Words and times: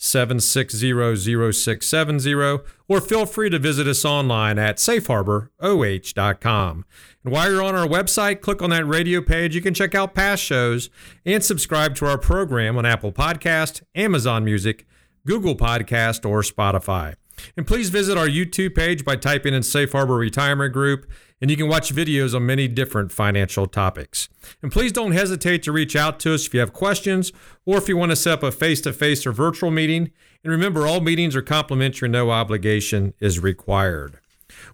760-0670 0.00 2.64
or 2.88 3.00
feel 3.00 3.26
free 3.26 3.50
to 3.50 3.58
visit 3.58 3.86
us 3.86 4.04
online 4.04 4.58
at 4.58 4.78
safeharboroh.com. 4.78 6.84
And 7.22 7.32
while 7.32 7.50
you're 7.50 7.62
on 7.62 7.76
our 7.76 7.86
website, 7.86 8.40
click 8.40 8.62
on 8.62 8.70
that 8.70 8.86
radio 8.86 9.20
page. 9.20 9.54
You 9.54 9.60
can 9.60 9.74
check 9.74 9.94
out 9.94 10.14
past 10.14 10.42
shows 10.42 10.88
and 11.26 11.44
subscribe 11.44 11.94
to 11.96 12.06
our 12.06 12.16
program 12.16 12.78
on 12.78 12.86
Apple 12.86 13.12
Podcast, 13.12 13.82
Amazon 13.94 14.42
Music, 14.44 14.86
Google 15.26 15.54
Podcast, 15.54 16.26
or 16.28 16.40
Spotify. 16.40 17.19
And 17.56 17.66
please 17.66 17.90
visit 17.90 18.16
our 18.16 18.28
YouTube 18.28 18.74
page 18.74 19.04
by 19.04 19.16
typing 19.16 19.54
in 19.54 19.62
Safe 19.62 19.92
Harbor 19.92 20.16
Retirement 20.16 20.72
Group 20.72 21.06
and 21.40 21.50
you 21.50 21.56
can 21.56 21.68
watch 21.68 21.94
videos 21.94 22.34
on 22.34 22.44
many 22.44 22.68
different 22.68 23.12
financial 23.12 23.66
topics. 23.66 24.28
And 24.62 24.70
please 24.70 24.92
don't 24.92 25.12
hesitate 25.12 25.62
to 25.62 25.72
reach 25.72 25.96
out 25.96 26.20
to 26.20 26.34
us 26.34 26.46
if 26.46 26.54
you 26.54 26.60
have 26.60 26.72
questions 26.72 27.32
or 27.64 27.78
if 27.78 27.88
you 27.88 27.96
want 27.96 28.10
to 28.10 28.16
set 28.16 28.34
up 28.34 28.42
a 28.42 28.52
face 28.52 28.80
to 28.82 28.92
face 28.92 29.26
or 29.26 29.32
virtual 29.32 29.70
meeting. 29.70 30.10
And 30.44 30.50
remember, 30.50 30.86
all 30.86 31.00
meetings 31.00 31.34
are 31.34 31.42
complimentary, 31.42 32.08
no 32.08 32.30
obligation 32.30 33.14
is 33.20 33.38
required. 33.38 34.18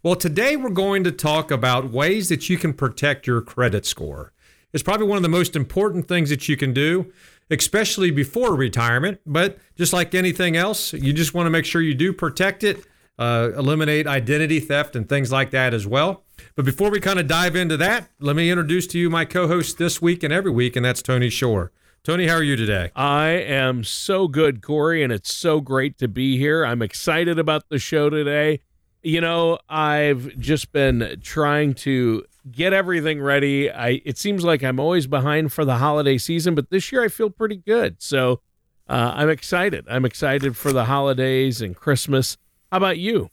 Well, 0.03 0.17
today 0.17 0.57
we're 0.57 0.71
going 0.71 1.05
to 1.05 1.13
talk 1.13 1.51
about 1.51 1.93
ways 1.93 2.29
that 2.31 2.49
you 2.49 2.59
can 2.59 2.73
protect 2.73 3.27
your 3.27 3.43
credit 3.43 3.87
score. 3.87 4.33
It's 4.77 4.83
probably 4.83 5.07
one 5.07 5.17
of 5.17 5.23
the 5.23 5.31
most 5.31 5.57
important 5.57 6.07
things 6.07 6.29
that 6.29 6.51
you 6.51 6.57
can 6.59 6.75
do, 6.75 7.11
especially 7.51 8.11
before 8.11 8.55
retirement. 8.55 9.23
But 9.25 9.57
just 9.75 9.95
like 9.95 10.15
anything 10.15 10.55
else, 10.55 10.93
you 10.93 11.15
just 11.15 11.33
want 11.33 11.47
to 11.47 11.51
make 11.51 11.65
sure 11.65 11.81
you 11.81 11.95
do 11.95 12.13
protect 12.13 12.63
it, 12.63 12.85
uh, 13.19 13.53
eliminate 13.57 14.07
identity 14.07 14.61
theft 14.61 14.95
and 14.95 15.09
things 15.09 15.33
like 15.33 15.51
that 15.53 15.73
as 15.73 15.87
well. 15.87 16.25
But 16.57 16.67
before 16.67 16.91
we 16.91 17.01
kind 17.01 17.19
of 17.19 17.27
dive 17.27 17.57
into 17.57 17.79
that, 17.79 18.11
let 18.21 18.37
me 18.37 18.51
introduce 18.51 18.87
to 18.89 18.99
you 18.99 19.09
my 19.09 19.25
co 19.25 19.49
host 19.49 19.79
this 19.79 20.03
week 20.03 20.23
and 20.23 20.31
every 20.31 20.51
week, 20.51 20.77
and 20.77 20.85
that's 20.85 21.01
Tony 21.01 21.31
Shore. 21.31 21.73
Tony, 22.05 22.27
how 22.27 22.35
are 22.35 22.43
you 22.43 22.57
today? 22.57 22.91
I 22.95 23.29
am 23.29 23.83
so 23.83 24.29
good, 24.29 24.61
Corey, 24.61 25.03
and 25.03 25.11
it's 25.11 25.35
so 25.35 25.63
great 25.63 25.97
to 26.01 26.07
be 26.07 26.37
here. 26.37 26.67
I'm 26.67 26.83
excited 26.83 27.39
about 27.39 27.71
the 27.71 27.79
show 27.79 28.11
today. 28.11 28.61
You 29.03 29.23
know, 29.23 29.59
I've 29.71 30.37
just 30.37 30.71
been 30.71 31.19
trying 31.23 31.73
to 31.77 32.27
get 32.51 32.73
everything 32.73 33.21
ready. 33.21 33.71
I 33.71 34.01
it 34.05 34.19
seems 34.19 34.45
like 34.45 34.63
I'm 34.63 34.81
always 34.81 35.07
behind 35.07 35.53
for 35.53 35.65
the 35.65 35.77
holiday 35.77 36.19
season, 36.19 36.55
but 36.55 36.71
this 36.71 36.93
year 36.93 37.05
I 37.05 37.09
feel 37.09 37.31
pretty 37.31 37.57
good. 37.57 38.03
So 38.03 38.41
uh, 38.89 39.13
I'm 39.15 39.31
excited. 39.31 39.85
I'm 39.89 40.05
excited 40.05 40.57
for 40.57 40.73
the 40.73 40.85
holidays 40.85 41.61
and 41.61 41.75
Christmas. 41.75 42.37
How 42.71 42.79
about 42.79 42.99
you? 42.99 43.31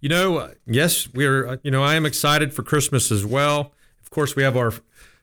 You 0.00 0.08
know, 0.08 0.52
yes, 0.66 1.08
we're, 1.12 1.58
you 1.62 1.70
know, 1.70 1.82
I 1.82 1.94
am 1.94 2.04
excited 2.04 2.52
for 2.52 2.62
Christmas 2.62 3.10
as 3.10 3.24
well. 3.24 3.72
Of 4.02 4.10
course, 4.10 4.36
we 4.36 4.42
have 4.42 4.56
our 4.56 4.72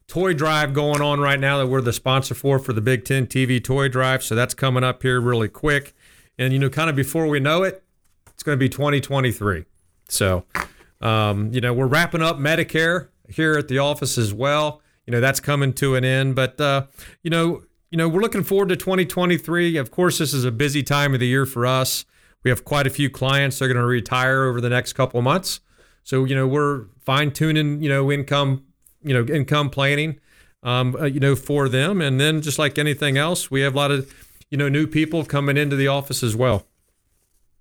toy 0.07 0.33
drive 0.33 0.73
going 0.73 1.01
on 1.01 1.19
right 1.19 1.39
now 1.39 1.59
that 1.59 1.67
we're 1.67 1.81
the 1.81 1.93
sponsor 1.93 2.33
for 2.33 2.59
for 2.59 2.73
the 2.73 2.81
Big 2.81 3.05
Ten 3.05 3.27
TV 3.27 3.63
toy 3.63 3.87
drive. 3.87 4.23
So 4.23 4.35
that's 4.35 4.53
coming 4.53 4.83
up 4.83 5.03
here 5.03 5.21
really 5.21 5.47
quick. 5.47 5.93
And, 6.37 6.51
you 6.51 6.59
know, 6.59 6.69
kind 6.69 6.89
of 6.89 6.95
before 6.95 7.27
we 7.27 7.39
know 7.39 7.63
it, 7.63 7.83
it's 8.27 8.41
going 8.41 8.57
to 8.57 8.59
be 8.59 8.69
2023. 8.69 9.66
So, 10.09 10.45
um, 11.01 11.51
you 11.53 11.62
know, 11.62 11.73
we're 11.73 11.88
wrapping 11.88 12.22
up 12.22 12.38
Medicare 12.38 13.09
here 13.28 13.57
at 13.57 13.67
the 13.67 13.79
office 13.79 14.17
as 14.17 14.34
well. 14.34 14.81
You 15.06 15.12
know, 15.12 15.19
that's 15.19 15.39
coming 15.39 15.73
to 15.73 15.95
an 15.95 16.06
end. 16.06 16.35
But, 16.35 16.59
uh, 16.62 16.88
you 17.23 17.29
know, 17.29 17.63
you 17.89 17.97
know, 17.97 18.07
we're 18.07 18.22
looking 18.22 18.44
forward 18.44 18.69
to 18.69 18.75
2023. 18.75 19.78
Of 19.78 19.91
course, 19.91 20.19
this 20.19 20.34
is 20.34 20.45
a 20.45 20.51
busy 20.51 20.84
time 20.84 21.13
of 21.13 21.19
the 21.19 21.28
year 21.28 21.45
for 21.45 21.66
us. 21.66 22.06
We 22.44 22.50
have 22.50 22.63
quite 22.63 22.88
a 22.88 22.90
few 22.90 23.09
clients 23.09 23.59
that 23.59 23.66
are 23.66 23.67
going 23.67 23.78
to 23.78 23.85
retire 23.85 24.45
over 24.45 24.61
the 24.61 24.69
next 24.69 24.94
couple 24.94 25.19
of 25.19 25.23
months. 25.23 25.59
So, 26.03 26.25
you 26.25 26.35
know, 26.35 26.47
we're 26.47 26.85
fine 27.00 27.31
tuning, 27.31 27.81
you 27.84 27.90
know, 27.90 28.11
income, 28.11 28.63
you 29.03 29.13
know, 29.13 29.31
income 29.31 29.69
planning, 29.69 30.19
um, 30.63 30.95
uh, 30.95 31.06
you 31.06 31.19
know, 31.19 31.35
for 31.35 31.69
them. 31.69 32.01
And 32.01 32.19
then 32.19 32.41
just 32.41 32.57
like 32.57 32.78
anything 32.78 33.17
else, 33.17 33.51
we 33.51 33.61
have 33.61 33.75
a 33.75 33.78
lot 33.78 33.91
of, 33.91 34.11
you 34.50 34.57
know, 34.57 34.69
new 34.69 34.88
people 34.88 35.23
coming 35.25 35.57
into 35.57 35.75
the 35.75 35.88
office 35.88 36.23
as 36.23 36.35
well. 36.35 36.66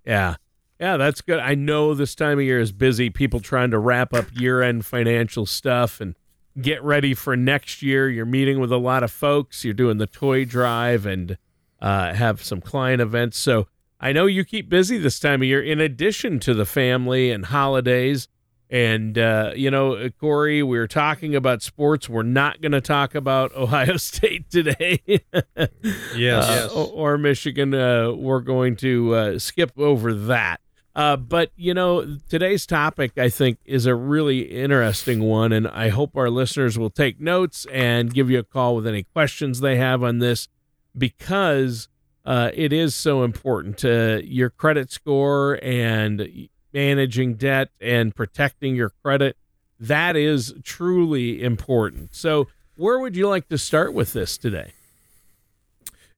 Yeah. 0.07 0.37
Yeah, 0.81 0.97
that's 0.97 1.21
good. 1.21 1.39
I 1.39 1.55
know 1.55 1.93
this 1.93 2.15
time 2.15 2.39
of 2.39 2.45
year 2.45 2.59
is 2.59 2.73
busy. 2.73 3.11
People 3.11 3.41
trying 3.41 3.71
to 3.71 3.79
wrap 3.79 4.15
up 4.15 4.27
year 4.33 4.63
end 4.63 4.87
financial 4.87 5.45
stuff 5.45 6.01
and 6.01 6.15
get 6.59 6.83
ready 6.83 7.13
for 7.13 7.37
next 7.37 7.83
year. 7.83 8.09
You're 8.09 8.25
meeting 8.25 8.61
with 8.61 8.73
a 8.73 8.79
lot 8.79 9.03
of 9.03 9.11
folks. 9.11 9.63
You're 9.63 9.75
doing 9.75 9.99
the 9.99 10.07
toy 10.07 10.47
drive 10.47 11.05
and 11.05 11.37
uh, 11.83 12.15
have 12.15 12.43
some 12.43 12.63
client 12.63 13.03
events. 13.03 13.39
So 13.39 13.67
I 14.01 14.13
know 14.13 14.25
you 14.25 14.43
keep 14.43 14.71
busy 14.71 14.97
this 14.97 15.21
time 15.21 15.43
of 15.43 15.47
year, 15.47 15.63
in 15.63 15.81
addition 15.81 16.41
to 16.41 16.55
the 16.55 16.65
family 16.65 17.31
and 17.31 17.45
holidays. 17.45 18.29
And, 18.71 19.19
uh, 19.19 19.53
you 19.55 19.71
know, 19.71 20.09
Corey, 20.19 20.63
we 20.63 20.79
are 20.79 20.87
talking 20.87 21.35
about 21.35 21.61
sports. 21.61 22.09
We're 22.09 22.23
not 22.23 22.63
going 22.63 22.73
to 22.73 22.81
talk 22.81 23.15
about 23.15 23.53
Ohio 23.57 23.99
State 23.99 24.49
today. 24.49 25.03
yes, 25.05 25.27
uh, 25.35 25.69
yes. 26.15 26.71
Or 26.73 27.19
Michigan. 27.19 27.75
Uh, 27.75 28.13
we're 28.13 28.41
going 28.41 28.77
to 28.77 29.15
uh, 29.15 29.39
skip 29.39 29.73
over 29.79 30.15
that. 30.15 30.61
Uh, 30.95 31.17
but, 31.17 31.53
you 31.57 31.73
know, 31.73 32.19
today's 32.29 32.67
topic, 32.67 33.17
I 33.17 33.29
think, 33.29 33.59
is 33.65 33.87
a 33.87 33.95
really 33.95 34.41
interesting 34.41 35.23
one. 35.23 35.53
And 35.53 35.69
I 35.69 35.89
hope 35.89 36.17
our 36.17 36.31
listeners 36.31 36.79
will 36.79 36.91
take 36.91 37.21
notes 37.21 37.67
and 37.73 38.13
give 38.13 38.29
you 38.29 38.41
a 38.41 38.45
call 38.45 38.75
with 38.75 38.87
any 38.87 39.05
questions 39.05 39.61
they 39.61 39.77
have 39.77 40.03
on 40.03 40.19
this 40.19 40.49
because 40.97 41.89
uh, 42.25 42.51
it 42.55 42.73
is 42.73 42.95
so 42.95 43.23
important 43.23 43.79
to 43.79 44.21
your 44.25 44.51
credit 44.51 44.91
score 44.91 45.59
and 45.63 46.49
managing 46.73 47.35
debt 47.35 47.71
and 47.81 48.15
protecting 48.15 48.75
your 48.75 48.91
credit. 49.03 49.37
That 49.79 50.17
is 50.17 50.55
truly 50.63 51.43
important. 51.43 52.15
So, 52.15 52.49
where 52.77 52.99
would 52.99 53.17
you 53.17 53.29
like 53.29 53.49
to 53.49 53.59
start 53.59 53.95
with 53.95 54.13
this 54.13 54.39
today? 54.39 54.73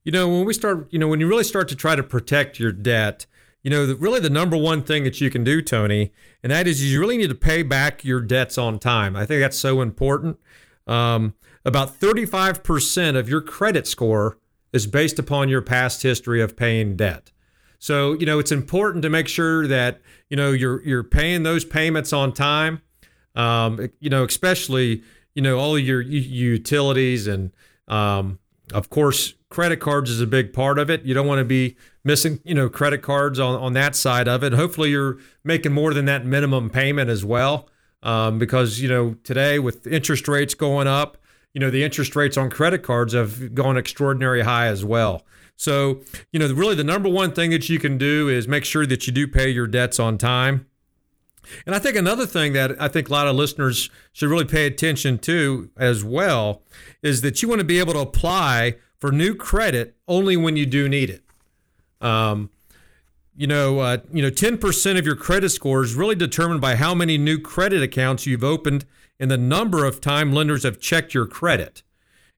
You 0.05 0.12
know, 0.12 0.28
when 0.28 0.44
we 0.44 0.53
start, 0.53 0.88
you 0.91 0.99
know, 0.99 1.09
when 1.09 1.21
you 1.21 1.28
really 1.28 1.44
start 1.44 1.69
to 1.69 1.77
try 1.77 1.94
to 1.94 2.03
protect 2.03 2.59
your 2.59 2.72
debt, 2.72 3.27
you 3.62 3.71
know, 3.71 3.87
the, 3.87 3.97
really 3.97 4.21
the 4.21 4.31
number 4.31 4.56
one 4.56 4.83
thing 4.83 5.05
that 5.05 5.21
you 5.21 5.31
can 5.31 5.45
do, 5.45 5.62
Tony, 5.62 6.12
and 6.43 6.50
that 6.50 6.67
is 6.67 6.84
you 6.91 7.00
really 7.00 7.17
need 7.17 7.28
to 7.28 7.34
pay 7.34 7.62
back 7.62 8.05
your 8.05 8.21
debts 8.21 8.59
on 8.59 8.78
time. 8.78 9.17
I 9.17 9.25
think 9.25 9.41
that's 9.41 9.59
so 9.59 9.81
important. 9.81 10.39
Um, 10.87 11.34
about 11.65 12.00
35% 12.00 13.17
of 13.17 13.28
your 13.28 13.41
credit 13.41 13.87
score 13.87 14.39
is 14.73 14.87
based 14.87 15.19
upon 15.19 15.49
your 15.49 15.62
past 15.62 16.03
history 16.03 16.43
of 16.43 16.56
paying 16.56 16.97
debt. 16.97 17.31
So, 17.78 18.15
you 18.15 18.27
know, 18.27 18.39
it's 18.39 18.53
important 18.53 19.03
to 19.03 19.11
make 19.11 19.28
sure 19.28 19.67
that, 19.67 20.00
you 20.29 20.37
know, 20.37 20.53
you're 20.53 20.83
you're 20.84 21.05
paying 21.05 21.43
those 21.43 21.65
payments 21.65 22.12
on 22.12 22.33
time. 22.33 22.81
Um, 23.34 23.91
you 23.99 24.11
know, 24.11 24.25
especially, 24.25 25.03
you 25.35 25.43
know, 25.43 25.58
all 25.58 25.79
your 25.79 26.00
utilities 26.00 27.26
and 27.26 27.50
um, 27.88 28.38
of 28.72 28.90
course, 28.90 29.34
credit 29.50 29.78
cards 29.78 30.10
is 30.10 30.20
a 30.20 30.26
big 30.26 30.52
part 30.52 30.78
of 30.78 30.90
it. 30.90 31.04
You 31.04 31.14
don't 31.14 31.26
want 31.26 31.38
to 31.38 31.44
be 31.44 31.76
missing, 32.04 32.40
you 32.44 32.54
know, 32.54 32.69
credit 32.69 33.02
cards 33.02 33.38
on, 33.38 33.60
on 33.60 33.72
that 33.74 33.94
side 33.94 34.28
of 34.28 34.42
it. 34.42 34.52
Hopefully 34.52 34.90
you're 34.90 35.19
making 35.44 35.72
more 35.72 35.94
than 35.94 36.06
that 36.06 36.24
minimum 36.24 36.70
payment 36.70 37.10
as 37.10 37.24
well. 37.24 37.69
Um, 38.02 38.38
because, 38.38 38.80
you 38.80 38.88
know, 38.88 39.14
today 39.22 39.60
with 39.60 39.86
interest 39.86 40.26
rates 40.26 40.54
going 40.54 40.88
up, 40.88 41.19
you 41.54 41.60
know, 41.60 41.70
the 41.70 41.84
interest 41.84 42.16
rates 42.16 42.36
on 42.36 42.50
credit 42.50 42.82
cards 42.82 43.12
have 43.12 43.54
gone 43.54 43.76
extraordinary 43.76 44.42
high 44.42 44.66
as 44.66 44.84
well. 44.84 45.24
So, 45.54 46.00
you 46.32 46.40
know, 46.40 46.52
really 46.52 46.74
the 46.74 46.82
number 46.82 47.08
one 47.08 47.32
thing 47.32 47.50
that 47.50 47.69
you 47.69 47.78
can 47.78 47.98
do 47.98 48.28
is 48.28 48.48
make 48.48 48.64
sure 48.64 48.86
that 48.86 49.06
you 49.06 49.12
do 49.12 49.28
pay 49.28 49.50
your 49.50 49.69
debts 49.69 50.00
on 50.00 50.19
time. 50.19 50.66
And 51.67 51.75
I 51.75 51.79
think 51.79 51.97
another 51.97 52.27
thing 52.27 52.53
that 52.53 52.81
I 52.81 52.89
think 52.89 53.09
a 53.09 53.12
lot 53.12 53.27
of 53.27 53.37
listeners 53.37 53.91
should 54.12 54.29
really 54.29 54.44
pay 54.44 54.67
attention 54.67 55.19
to 55.21 55.71
as 55.77 56.05
well 56.05 56.62
is 57.03 57.23
that 57.23 57.43
you 57.43 57.49
want 57.49 57.61
to 57.61 57.65
be 57.65 57.79
able 57.79 57.93
to 57.94 58.00
apply 58.00 58.77
for 58.99 59.11
new 59.11 59.35
credit 59.35 59.97
only 60.06 60.37
when 60.37 60.56
you 60.56 60.67
do 60.67 60.89
need 60.89 61.11
it. 61.11 61.23
Um, 62.00 62.50
you 63.35 63.47
know, 63.47 63.81
uh, 63.81 63.99
you 64.12 64.23
know, 64.23 64.31
10% 64.31 64.99
of 64.99 65.06
your 65.06 65.17
credit 65.17 65.50
score 65.50 65.83
is 65.83 65.94
really 65.94 66.15
determined 66.15 66.61
by 66.61 66.77
how 66.77 66.94
many 66.94 67.17
new 67.17 67.39
credit 67.39 67.83
accounts 67.83 68.27
you've 68.27 68.44
opened 68.44 68.85
and 69.19 69.31
the 69.31 69.39
number 69.39 69.85
of 69.85 70.00
time 70.00 70.33
lenders 70.33 70.65
have 70.65 70.81
checked 70.81 71.15
your 71.15 71.27
credit. 71.27 71.83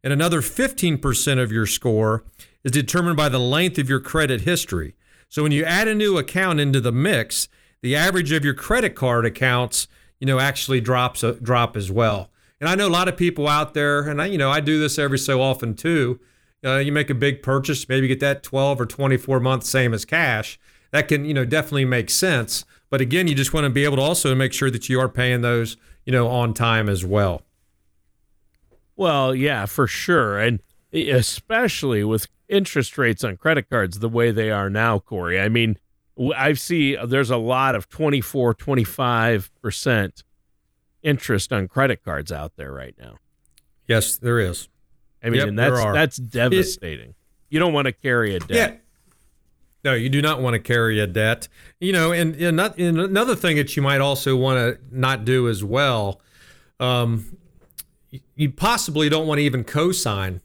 And 0.03 0.13
another 0.13 0.41
15% 0.41 1.43
of 1.43 1.51
your 1.51 1.67
score 1.67 2.25
is 2.63 2.73
determined 2.73 3.17
by 3.17 3.29
the 3.29 3.39
length 3.39 3.79
of 3.79 3.89
your 3.89 4.01
credit 4.01 4.43
history. 4.43 4.95
So 5.29 5.43
when 5.43 5.53
you 5.53 5.65
add 5.65 5.89
a 5.89 5.95
new 5.95 6.19
account 6.19 6.61
into 6.61 6.81
the 6.81 6.93
mix, 6.93 7.49
the 7.85 7.95
average 7.95 8.33
of 8.33 8.47
your 8.47 8.55
credit 8.55 8.95
card 8.95 9.27
accounts, 9.27 9.89
you 10.19 10.27
know, 10.27 10.39
actually 10.41 10.81
drops 10.81 11.23
a, 11.23 11.29
uh, 11.29 11.33
drop 11.43 11.77
as 11.77 11.91
well. 11.91 12.31
And 12.59 12.67
I 12.67 12.75
know 12.77 12.89
a 12.89 12.89
lot 12.89 13.09
of 13.09 13.17
people 13.19 13.47
out 13.47 13.75
there, 13.75 14.09
and 14.09 14.23
I, 14.23 14.27
you 14.27 14.39
know, 14.39 14.51
I 14.51 14.61
do 14.61 14.81
this 14.81 14.99
every 14.99 15.19
so 15.19 15.43
often 15.43 15.75
too. 15.75 16.19
Uh, 16.65 16.79
you 16.79 16.93
make 16.93 17.11
a 17.11 17.15
big 17.15 17.43
purchase, 17.43 17.87
maybe 17.87 18.09
get 18.09 18.21
that 18.21 18.43
12 18.43 18.81
or 18.81 18.87
24 18.87 19.39
month 19.39 19.65
same 19.65 19.93
as 19.93 20.07
cash. 20.07 20.59
That 20.93 21.09
can, 21.09 21.27
you 21.27 21.35
know, 21.35 21.45
definitely 21.45 21.85
make 21.85 22.09
sense. 22.09 22.65
But 22.89 23.03
again, 23.03 23.29
you 23.29 23.35
just 23.35 23.53
want 23.53 23.65
to 23.65 23.71
be 23.71 23.85
able 23.85 23.97
to 23.97 24.03
also 24.03 24.35
make 24.35 24.55
sure 24.55 24.71
that 24.71 24.89
you 24.89 24.99
are 24.99 25.09
paying 25.11 25.43
those, 25.43 25.77
you 26.07 26.13
know, 26.13 26.29
on 26.29 26.55
time 26.55 26.89
as 26.89 27.05
well. 27.05 27.43
Well, 28.97 29.35
yeah, 29.35 29.67
for 29.67 29.87
sure. 29.87 30.39
And 30.39 30.63
especially 30.91 32.03
with 32.03 32.29
interest 32.49 32.97
rates 32.97 33.23
on 33.23 33.37
credit 33.37 33.69
cards 33.69 33.99
the 33.99 34.09
way 34.09 34.31
they 34.31 34.51
are 34.51 34.71
now, 34.71 35.01
Corey. 35.01 35.39
I 35.39 35.51
mean, 35.51 35.77
I 36.37 36.53
see 36.53 36.97
there's 36.97 37.31
a 37.31 37.37
lot 37.37 37.75
of 37.75 37.89
24, 37.89 38.55
25% 38.55 40.23
interest 41.03 41.53
on 41.53 41.69
credit 41.69 42.05
cards 42.05 42.31
out 42.33 42.57
there 42.57 42.73
right 42.73 42.95
now. 42.99 43.17
Yes, 43.87 44.17
there 44.17 44.39
is. 44.39 44.69
I 45.23 45.31
mean, 45.31 45.41
yep, 45.41 45.49
and 45.49 45.59
that's 45.59 45.83
that's 45.85 46.17
devastating. 46.17 47.11
It, 47.11 47.17
you 47.49 47.59
don't 47.59 47.73
want 47.73 47.87
to 47.87 47.93
carry 47.93 48.35
a 48.35 48.41
debt. 48.41 48.49
Yeah. 48.51 48.77
No, 49.85 49.95
you 49.95 50.09
do 50.09 50.23
not 50.23 50.41
want 50.41 50.55
to 50.55 50.61
carry 50.61 50.99
a 50.99 51.07
debt. 51.07 51.49
You 51.79 51.93
know, 51.93 52.11
and, 52.11 52.35
and, 52.37 52.57
not, 52.57 52.79
and 52.79 52.99
another 52.99 53.37
thing 53.37 53.57
that 53.57 53.77
you 53.77 53.83
might 53.83 54.01
also 54.01 54.35
want 54.35 54.59
to 54.59 54.79
not 54.91 55.27
do 55.27 55.47
as 55.47 55.63
well, 55.63 56.23
um, 56.81 57.37
you 58.35 58.51
possibly 58.51 59.11
don't 59.11 59.27
want 59.27 59.39
to 59.39 59.43
even 59.43 59.63
co-sign, 59.63 60.41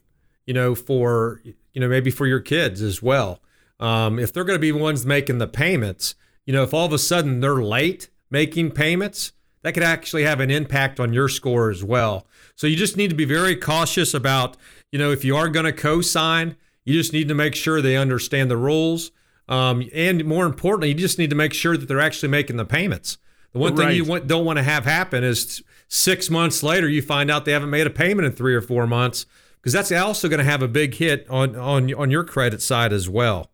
you 0.46 0.52
know, 0.52 0.74
for 0.74 1.40
you 1.44 1.80
know 1.80 1.88
maybe 1.88 2.10
for 2.10 2.26
your 2.26 2.40
kids 2.40 2.82
as 2.82 3.02
well. 3.02 3.40
Um, 3.80 4.18
if 4.18 4.32
they're 4.32 4.44
going 4.44 4.58
to 4.58 4.60
be 4.60 4.72
ones 4.72 5.04
making 5.04 5.38
the 5.38 5.48
payments, 5.48 6.14
you 6.46 6.52
know, 6.52 6.62
if 6.62 6.72
all 6.72 6.86
of 6.86 6.92
a 6.92 6.98
sudden 6.98 7.40
they're 7.40 7.62
late 7.62 8.10
making 8.30 8.70
payments, 8.70 9.32
that 9.62 9.74
could 9.74 9.82
actually 9.82 10.22
have 10.22 10.40
an 10.40 10.50
impact 10.50 11.00
on 11.00 11.12
your 11.12 11.28
score 11.28 11.70
as 11.70 11.82
well. 11.82 12.26
So 12.54 12.66
you 12.66 12.76
just 12.76 12.96
need 12.96 13.10
to 13.10 13.16
be 13.16 13.24
very 13.24 13.56
cautious 13.56 14.14
about, 14.14 14.56
you 14.92 14.98
know, 14.98 15.10
if 15.10 15.24
you 15.24 15.36
are 15.36 15.48
going 15.48 15.66
to 15.66 15.72
co-sign, 15.72 16.56
you 16.84 16.94
just 16.94 17.12
need 17.12 17.28
to 17.28 17.34
make 17.34 17.54
sure 17.54 17.80
they 17.80 17.96
understand 17.96 18.50
the 18.50 18.56
rules. 18.56 19.10
Um, 19.48 19.88
and 19.94 20.24
more 20.24 20.46
importantly, 20.46 20.88
you 20.88 20.94
just 20.94 21.18
need 21.18 21.30
to 21.30 21.36
make 21.36 21.52
sure 21.52 21.76
that 21.76 21.86
they're 21.86 22.00
actually 22.00 22.28
making 22.28 22.56
the 22.56 22.64
payments. 22.64 23.18
The 23.52 23.58
one 23.58 23.74
right. 23.74 23.88
thing 23.88 23.96
you 23.96 24.04
want, 24.04 24.26
don't 24.26 24.44
want 24.44 24.58
to 24.58 24.62
have 24.62 24.84
happen 24.84 25.24
is 25.24 25.62
six 25.88 26.30
months 26.30 26.62
later 26.62 26.88
you 26.88 27.02
find 27.02 27.30
out 27.30 27.44
they 27.44 27.52
haven't 27.52 27.70
made 27.70 27.86
a 27.86 27.90
payment 27.90 28.26
in 28.26 28.32
three 28.32 28.54
or 28.54 28.60
four 28.60 28.86
months 28.86 29.26
because 29.56 29.72
that's 29.72 29.90
also 29.90 30.28
going 30.28 30.38
to 30.38 30.44
have 30.44 30.62
a 30.62 30.68
big 30.68 30.94
hit 30.94 31.26
on 31.28 31.56
on 31.56 31.92
on 31.94 32.10
your 32.10 32.24
credit 32.24 32.62
side 32.62 32.92
as 32.92 33.08
well. 33.08 33.50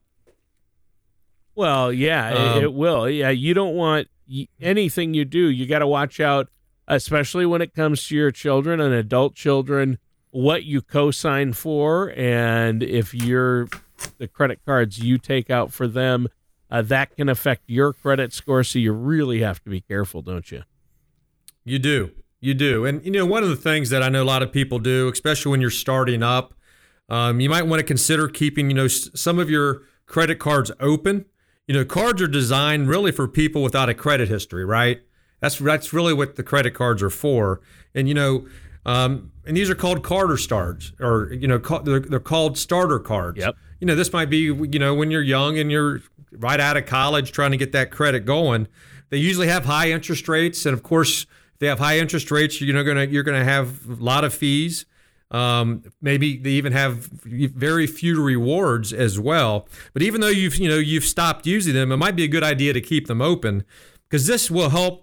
Well, 1.56 1.93
yeah, 1.93 2.35
um, 2.35 2.62
it 2.62 2.73
will. 2.73 3.08
Yeah, 3.08 3.31
you 3.31 3.55
don't 3.55 3.75
want 3.75 4.08
anything 4.61 5.14
you 5.14 5.25
do. 5.25 5.49
You 5.49 5.67
got 5.67 5.79
to 5.79 5.87
watch 5.87 6.20
out, 6.20 6.49
especially 6.87 7.47
when 7.47 7.62
it 7.62 7.75
comes 7.75 8.06
to 8.08 8.14
your 8.14 8.31
children 8.31 8.81
and 8.81 8.94
adult 8.94 9.35
children, 9.35 9.99
what 10.31 10.64
you 10.64 10.82
co-sign 10.82 11.55
for, 11.55 12.12
and 12.14 12.82
if 12.82 13.14
you're 13.14 13.69
the 14.19 14.29
credit 14.29 14.61
cards 14.67 14.99
you 14.99 15.17
take 15.17 15.49
out 15.49 15.73
for 15.73 15.88
them, 15.88 16.29
uh, 16.70 16.82
that 16.82 17.17
can 17.17 17.31
affect 17.31 17.62
your 17.67 17.94
credit 17.94 18.35
score. 18.35 18.62
So 18.62 18.79
you 18.79 18.93
really 18.93 19.41
have 19.41 19.64
to 19.64 19.70
be 19.70 19.81
careful, 19.81 20.20
don't 20.20 20.50
you? 20.53 20.62
You 21.64 21.79
do. 21.79 22.11
You 22.41 22.53
do. 22.53 22.85
And, 22.85 23.03
you 23.03 23.11
know, 23.11 23.25
one 23.25 23.43
of 23.43 23.49
the 23.49 23.56
things 23.56 23.88
that 23.88 24.03
I 24.03 24.11
know 24.11 24.23
a 24.23 24.25
lot 24.25 24.43
of 24.43 24.53
people 24.53 24.79
do, 24.79 25.08
especially 25.08 25.50
when 25.50 25.62
you're 25.62 25.70
starting 25.70 26.23
up, 26.23 26.53
um, 27.08 27.41
you 27.41 27.49
might 27.49 27.62
want 27.62 27.81
to 27.81 27.85
consider 27.85 28.29
keeping, 28.29 28.69
you 28.69 28.76
know, 28.76 28.88
some 28.88 29.38
of 29.38 29.49
your 29.49 29.82
credit 30.05 30.38
cards 30.38 30.70
open 30.81 31.25
you 31.66 31.74
know, 31.74 31.84
cards 31.84 32.22
are 32.22 32.28
designed 32.28 32.88
really 32.88 33.12
for 33.12 33.26
people 33.26 33.62
without 33.62 33.88
a 33.88 33.94
credit 33.94 34.28
history, 34.28 34.64
right? 34.64 35.00
That's 35.40 35.58
that's 35.58 35.92
really 35.92 36.14
what 36.14 36.36
the 36.36 36.42
credit 36.42 36.74
cards 36.74 37.02
are 37.02 37.10
for. 37.10 37.60
And 37.94 38.08
you 38.08 38.14
know, 38.14 38.46
um, 38.84 39.32
and 39.44 39.56
these 39.56 39.68
are 39.68 39.74
called 39.74 40.02
Carter 40.02 40.36
stars, 40.36 40.92
or 41.00 41.32
you 41.32 41.48
know, 41.48 41.58
they're, 41.58 42.00
they're 42.00 42.20
called 42.20 42.56
starter 42.56 42.98
cards. 42.98 43.38
Yep. 43.38 43.56
You 43.80 43.86
know, 43.86 43.94
this 43.94 44.12
might 44.12 44.30
be 44.30 44.38
you 44.38 44.78
know 44.78 44.94
when 44.94 45.10
you're 45.10 45.22
young 45.22 45.58
and 45.58 45.70
you're 45.70 46.00
right 46.32 46.60
out 46.60 46.76
of 46.76 46.86
college 46.86 47.32
trying 47.32 47.50
to 47.50 47.56
get 47.56 47.72
that 47.72 47.90
credit 47.90 48.24
going. 48.24 48.69
They 49.10 49.19
usually 49.19 49.48
have 49.48 49.64
high 49.64 49.90
interest 49.90 50.28
rates, 50.28 50.66
and 50.66 50.74
of 50.74 50.82
course, 50.82 51.22
if 51.54 51.58
they 51.58 51.66
have 51.66 51.78
high 51.78 51.98
interest 51.98 52.30
rates, 52.30 52.60
you're 52.60 52.84
gonna 52.84 53.04
you're 53.04 53.22
gonna 53.22 53.44
have 53.44 53.88
a 53.88 54.02
lot 54.02 54.24
of 54.24 54.32
fees. 54.32 54.86
Um, 55.31 55.82
maybe 56.00 56.37
they 56.37 56.50
even 56.50 56.73
have 56.73 57.08
very 57.25 57.87
few 57.87 58.23
rewards 58.23 58.93
as 58.93 59.19
well. 59.19 59.69
But 59.93 60.02
even 60.02 60.20
though 60.20 60.28
you've 60.28 60.56
you 60.56 60.69
know 60.69 60.78
you've 60.78 61.05
stopped 61.05 61.46
using 61.46 61.75
them, 61.75 61.90
it 61.90 61.96
might 61.96 62.17
be 62.17 62.25
a 62.25 62.28
good 62.28 62.44
idea 62.44 62.73
to 62.73 62.81
keep 62.81 63.06
them 63.06 63.20
open 63.20 63.64
because 64.08 64.26
this 64.26 64.50
will 64.50 64.70
help. 64.70 65.02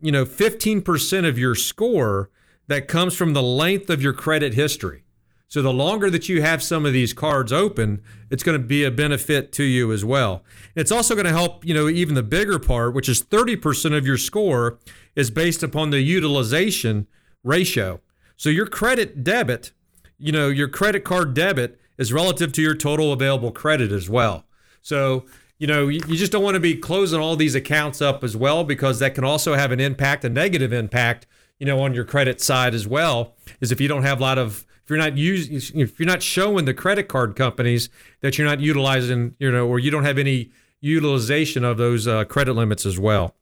You 0.00 0.12
know, 0.12 0.26
15% 0.26 1.26
of 1.26 1.38
your 1.38 1.54
score 1.54 2.28
that 2.66 2.88
comes 2.88 3.16
from 3.16 3.32
the 3.32 3.42
length 3.42 3.88
of 3.88 4.02
your 4.02 4.12
credit 4.12 4.52
history. 4.52 5.04
So 5.48 5.62
the 5.62 5.72
longer 5.72 6.10
that 6.10 6.28
you 6.28 6.42
have 6.42 6.62
some 6.62 6.84
of 6.84 6.92
these 6.92 7.12
cards 7.12 7.52
open, 7.52 8.02
it's 8.28 8.42
going 8.42 8.60
to 8.60 8.66
be 8.66 8.82
a 8.82 8.90
benefit 8.90 9.52
to 9.52 9.62
you 9.62 9.92
as 9.92 10.04
well. 10.04 10.42
It's 10.74 10.90
also 10.90 11.14
going 11.14 11.26
to 11.26 11.32
help, 11.32 11.64
you 11.64 11.72
know, 11.72 11.88
even 11.88 12.16
the 12.16 12.22
bigger 12.24 12.58
part, 12.58 12.92
which 12.92 13.08
is 13.08 13.22
30% 13.22 13.96
of 13.96 14.06
your 14.06 14.18
score 14.18 14.78
is 15.14 15.30
based 15.30 15.62
upon 15.62 15.90
the 15.90 16.00
utilization 16.00 17.06
ratio. 17.44 18.00
So 18.36 18.48
your 18.48 18.66
credit 18.66 19.24
debit, 19.24 19.72
you 20.18 20.32
know, 20.32 20.48
your 20.48 20.68
credit 20.68 21.04
card 21.04 21.34
debit 21.34 21.78
is 21.98 22.12
relative 22.12 22.52
to 22.52 22.62
your 22.62 22.74
total 22.74 23.12
available 23.12 23.52
credit 23.52 23.92
as 23.92 24.10
well. 24.10 24.44
So, 24.82 25.24
you 25.58 25.66
know, 25.66 25.88
you, 25.88 26.00
just 26.00 26.32
don't 26.32 26.42
want 26.42 26.54
to 26.54 26.60
be 26.60 26.76
closing 26.76 27.20
all 27.20 27.36
these 27.36 27.54
accounts 27.54 28.02
up 28.02 28.24
as 28.24 28.36
well 28.36 28.64
because 28.64 28.98
that 28.98 29.14
can 29.14 29.24
also 29.24 29.54
have 29.54 29.72
an 29.72 29.80
impact, 29.80 30.24
a 30.24 30.28
negative 30.28 30.72
impact, 30.72 31.26
you 31.58 31.66
know, 31.66 31.80
on 31.80 31.94
your 31.94 32.04
credit 32.04 32.40
side 32.40 32.74
as 32.74 32.86
well. 32.86 33.34
Is 33.60 33.70
if 33.70 33.80
you 33.80 33.88
don't 33.88 34.02
have 34.02 34.18
a 34.18 34.22
lot 34.22 34.38
of 34.38 34.66
if 34.82 34.90
you're 34.90 34.98
not 34.98 35.16
using 35.16 35.80
if 35.80 35.98
you're 35.98 36.06
not 36.06 36.22
showing 36.22 36.64
the 36.64 36.74
credit 36.74 37.08
card 37.08 37.36
companies 37.36 37.88
that 38.20 38.36
you're 38.36 38.46
not 38.46 38.60
utilizing, 38.60 39.36
you 39.38 39.50
know, 39.50 39.66
or 39.66 39.78
you 39.78 39.90
don't 39.90 40.04
have 40.04 40.18
any 40.18 40.50
utilization 40.80 41.64
of 41.64 41.78
those 41.78 42.06
uh, 42.06 42.24
credit 42.24 42.52
limits 42.52 42.84
as 42.84 42.98
well. 42.98 43.34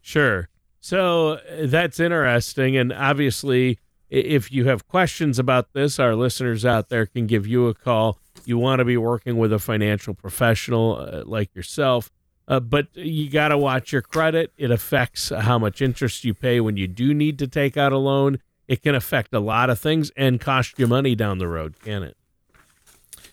Sure. 0.00 0.48
So 0.80 1.38
that's 1.60 2.00
interesting, 2.00 2.76
and 2.76 2.92
obviously 2.92 3.78
if 4.10 4.50
you 4.50 4.66
have 4.66 4.88
questions 4.88 5.38
about 5.38 5.72
this, 5.72 5.98
our 5.98 6.14
listeners 6.14 6.64
out 6.64 6.88
there 6.88 7.06
can 7.06 7.26
give 7.26 7.46
you 7.46 7.68
a 7.68 7.74
call. 7.74 8.18
You 8.44 8.58
want 8.58 8.80
to 8.80 8.84
be 8.84 8.96
working 8.96 9.38
with 9.38 9.52
a 9.52 9.58
financial 9.58 10.14
professional 10.14 10.96
uh, 10.96 11.22
like 11.24 11.54
yourself, 11.54 12.10
uh, 12.48 12.60
but 12.60 12.88
you 12.94 13.30
got 13.30 13.48
to 13.48 13.58
watch 13.58 13.92
your 13.92 14.02
credit. 14.02 14.52
It 14.56 14.70
affects 14.70 15.28
how 15.30 15.58
much 15.58 15.80
interest 15.80 16.24
you 16.24 16.34
pay 16.34 16.60
when 16.60 16.76
you 16.76 16.88
do 16.88 17.14
need 17.14 17.38
to 17.38 17.46
take 17.46 17.76
out 17.76 17.92
a 17.92 17.98
loan. 17.98 18.40
It 18.66 18.82
can 18.82 18.94
affect 18.94 19.32
a 19.34 19.40
lot 19.40 19.70
of 19.70 19.78
things 19.78 20.10
and 20.16 20.40
cost 20.40 20.78
you 20.78 20.86
money 20.86 21.14
down 21.14 21.38
the 21.38 21.48
road, 21.48 21.80
can 21.80 22.02
it? 22.02 22.16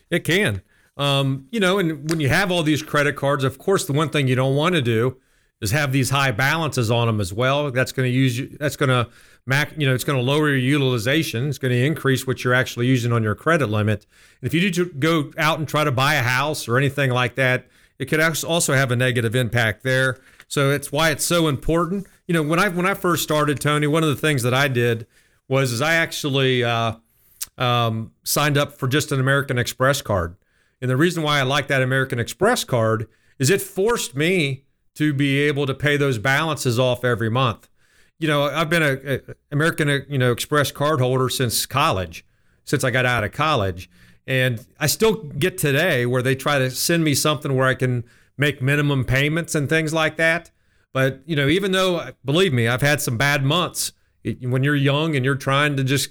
It 0.10 0.24
can. 0.24 0.62
Um, 0.96 1.48
you 1.52 1.60
know, 1.60 1.78
and 1.78 2.10
when 2.10 2.20
you 2.20 2.30
have 2.30 2.52
all 2.52 2.64
these 2.64 2.82
credit 2.82 3.16
cards, 3.16 3.44
of 3.44 3.58
course, 3.58 3.86
the 3.86 3.94
one 3.94 4.10
thing 4.10 4.28
you 4.28 4.36
don't 4.36 4.56
want 4.56 4.76
to 4.76 4.82
do 4.82 5.18
is 5.62 5.72
have 5.72 5.92
these 5.92 6.10
high 6.10 6.32
balances 6.32 6.92
on 6.92 7.08
them 7.08 7.20
as 7.20 7.34
well. 7.34 7.72
That's 7.72 7.92
going 7.92 8.10
to 8.10 8.16
use 8.16 8.38
you. 8.38 8.56
that's 8.60 8.76
going 8.76 8.90
to 8.90 9.10
mac 9.46 9.72
you 9.78 9.88
know 9.88 9.96
it's 9.96 10.04
going 10.04 10.18
to 10.18 10.24
lower 10.24 10.50
your 10.50 10.58
utilization. 10.58 11.48
It's 11.48 11.58
going 11.58 11.72
to 11.72 11.86
increase 11.86 12.28
what 12.28 12.44
you're 12.44 12.54
actually 12.54 12.88
using 12.88 13.12
on 13.12 13.24
your 13.24 13.36
credit 13.36 13.68
limit. 13.68 14.06
And 14.42 14.48
if 14.48 14.54
you 14.54 14.70
do 14.70 14.86
go 14.86 15.32
out 15.38 15.60
and 15.60 15.68
try 15.68 15.84
to 15.84 15.92
buy 15.92 16.16
a 16.16 16.24
house 16.24 16.68
or 16.68 16.78
anything 16.78 17.12
like 17.12 17.36
that, 17.36 17.68
it 18.00 18.06
could 18.06 18.20
also 18.44 18.74
have 18.74 18.92
a 18.92 18.96
negative 18.96 19.36
impact 19.36 19.84
there. 19.84 20.20
So 20.48 20.72
it's 20.72 20.92
why 20.92 21.10
it's 21.10 21.26
so 21.26 21.48
important. 21.48 22.08
You 22.28 22.34
know, 22.34 22.44
when 22.44 22.60
I 22.60 22.70
when 22.70 22.86
I 22.86 22.94
first 22.94 23.24
started, 23.24 23.60
Tony, 23.60 23.88
one 23.88 24.04
of 24.04 24.10
the 24.10 24.16
things 24.16 24.44
that 24.44 24.54
I 24.54 24.68
did 24.68 25.08
was 25.48 25.72
is 25.72 25.82
I 25.82 25.96
actually 25.96 26.64
uh, 26.64 26.94
um, 27.58 28.12
signed 28.24 28.58
up 28.58 28.74
for 28.74 28.88
just 28.88 29.12
an 29.12 29.20
American 29.20 29.58
Express 29.58 30.02
card. 30.02 30.36
And 30.82 30.92
the 30.92 30.98
reason 30.98 31.24
why 31.24 31.40
I 31.40 31.44
like 31.44 31.68
that 31.68 31.82
American 31.82 32.20
Express 32.20 32.64
card 32.64 33.08
is 33.40 33.50
it 33.50 33.62
forced 33.62 34.16
me 34.16 34.66
to 34.98 35.14
be 35.14 35.40
able 35.42 35.66
to 35.68 35.74
pay 35.74 35.96
those 35.96 36.18
balances 36.18 36.80
off 36.80 37.06
every 37.06 37.30
month. 37.30 37.70
You 38.20 38.28
know, 38.28 38.44
I've 38.46 38.70
been 38.70 38.82
a, 38.82 39.16
a 39.16 39.22
American, 39.52 40.06
you 40.10 40.18
know, 40.18 40.32
Express 40.32 40.72
card 40.72 41.00
holder 41.00 41.30
since 41.30 41.68
college, 41.68 42.26
since 42.66 42.84
I 42.84 42.90
got 42.90 43.06
out 43.06 43.24
of 43.24 43.32
college, 43.32 43.90
and 44.26 44.66
I 44.80 44.88
still 44.88 45.16
get 45.16 45.58
today 45.58 46.08
where 46.08 46.24
they 46.24 46.36
try 46.36 46.58
to 46.58 46.72
send 46.72 47.04
me 47.04 47.14
something 47.14 47.56
where 47.56 47.68
I 47.68 47.76
can 47.76 48.06
make 48.38 48.60
minimum 48.60 49.06
payments 49.06 49.54
and 49.54 49.70
things 49.70 49.94
like 49.94 50.18
that. 50.18 50.50
But 50.94 51.22
you 51.28 51.36
know, 51.36 51.48
even 51.48 51.74
though, 51.74 52.10
believe 52.26 52.54
me, 52.54 52.68
I've 52.68 52.82
had 52.82 53.00
some 53.00 53.18
bad 53.18 53.44
months. 53.44 53.92
When 54.42 54.64
you're 54.64 54.76
young 54.76 55.16
and 55.16 55.24
you're 55.24 55.36
trying 55.36 55.78
to 55.78 55.84
just 55.84 56.10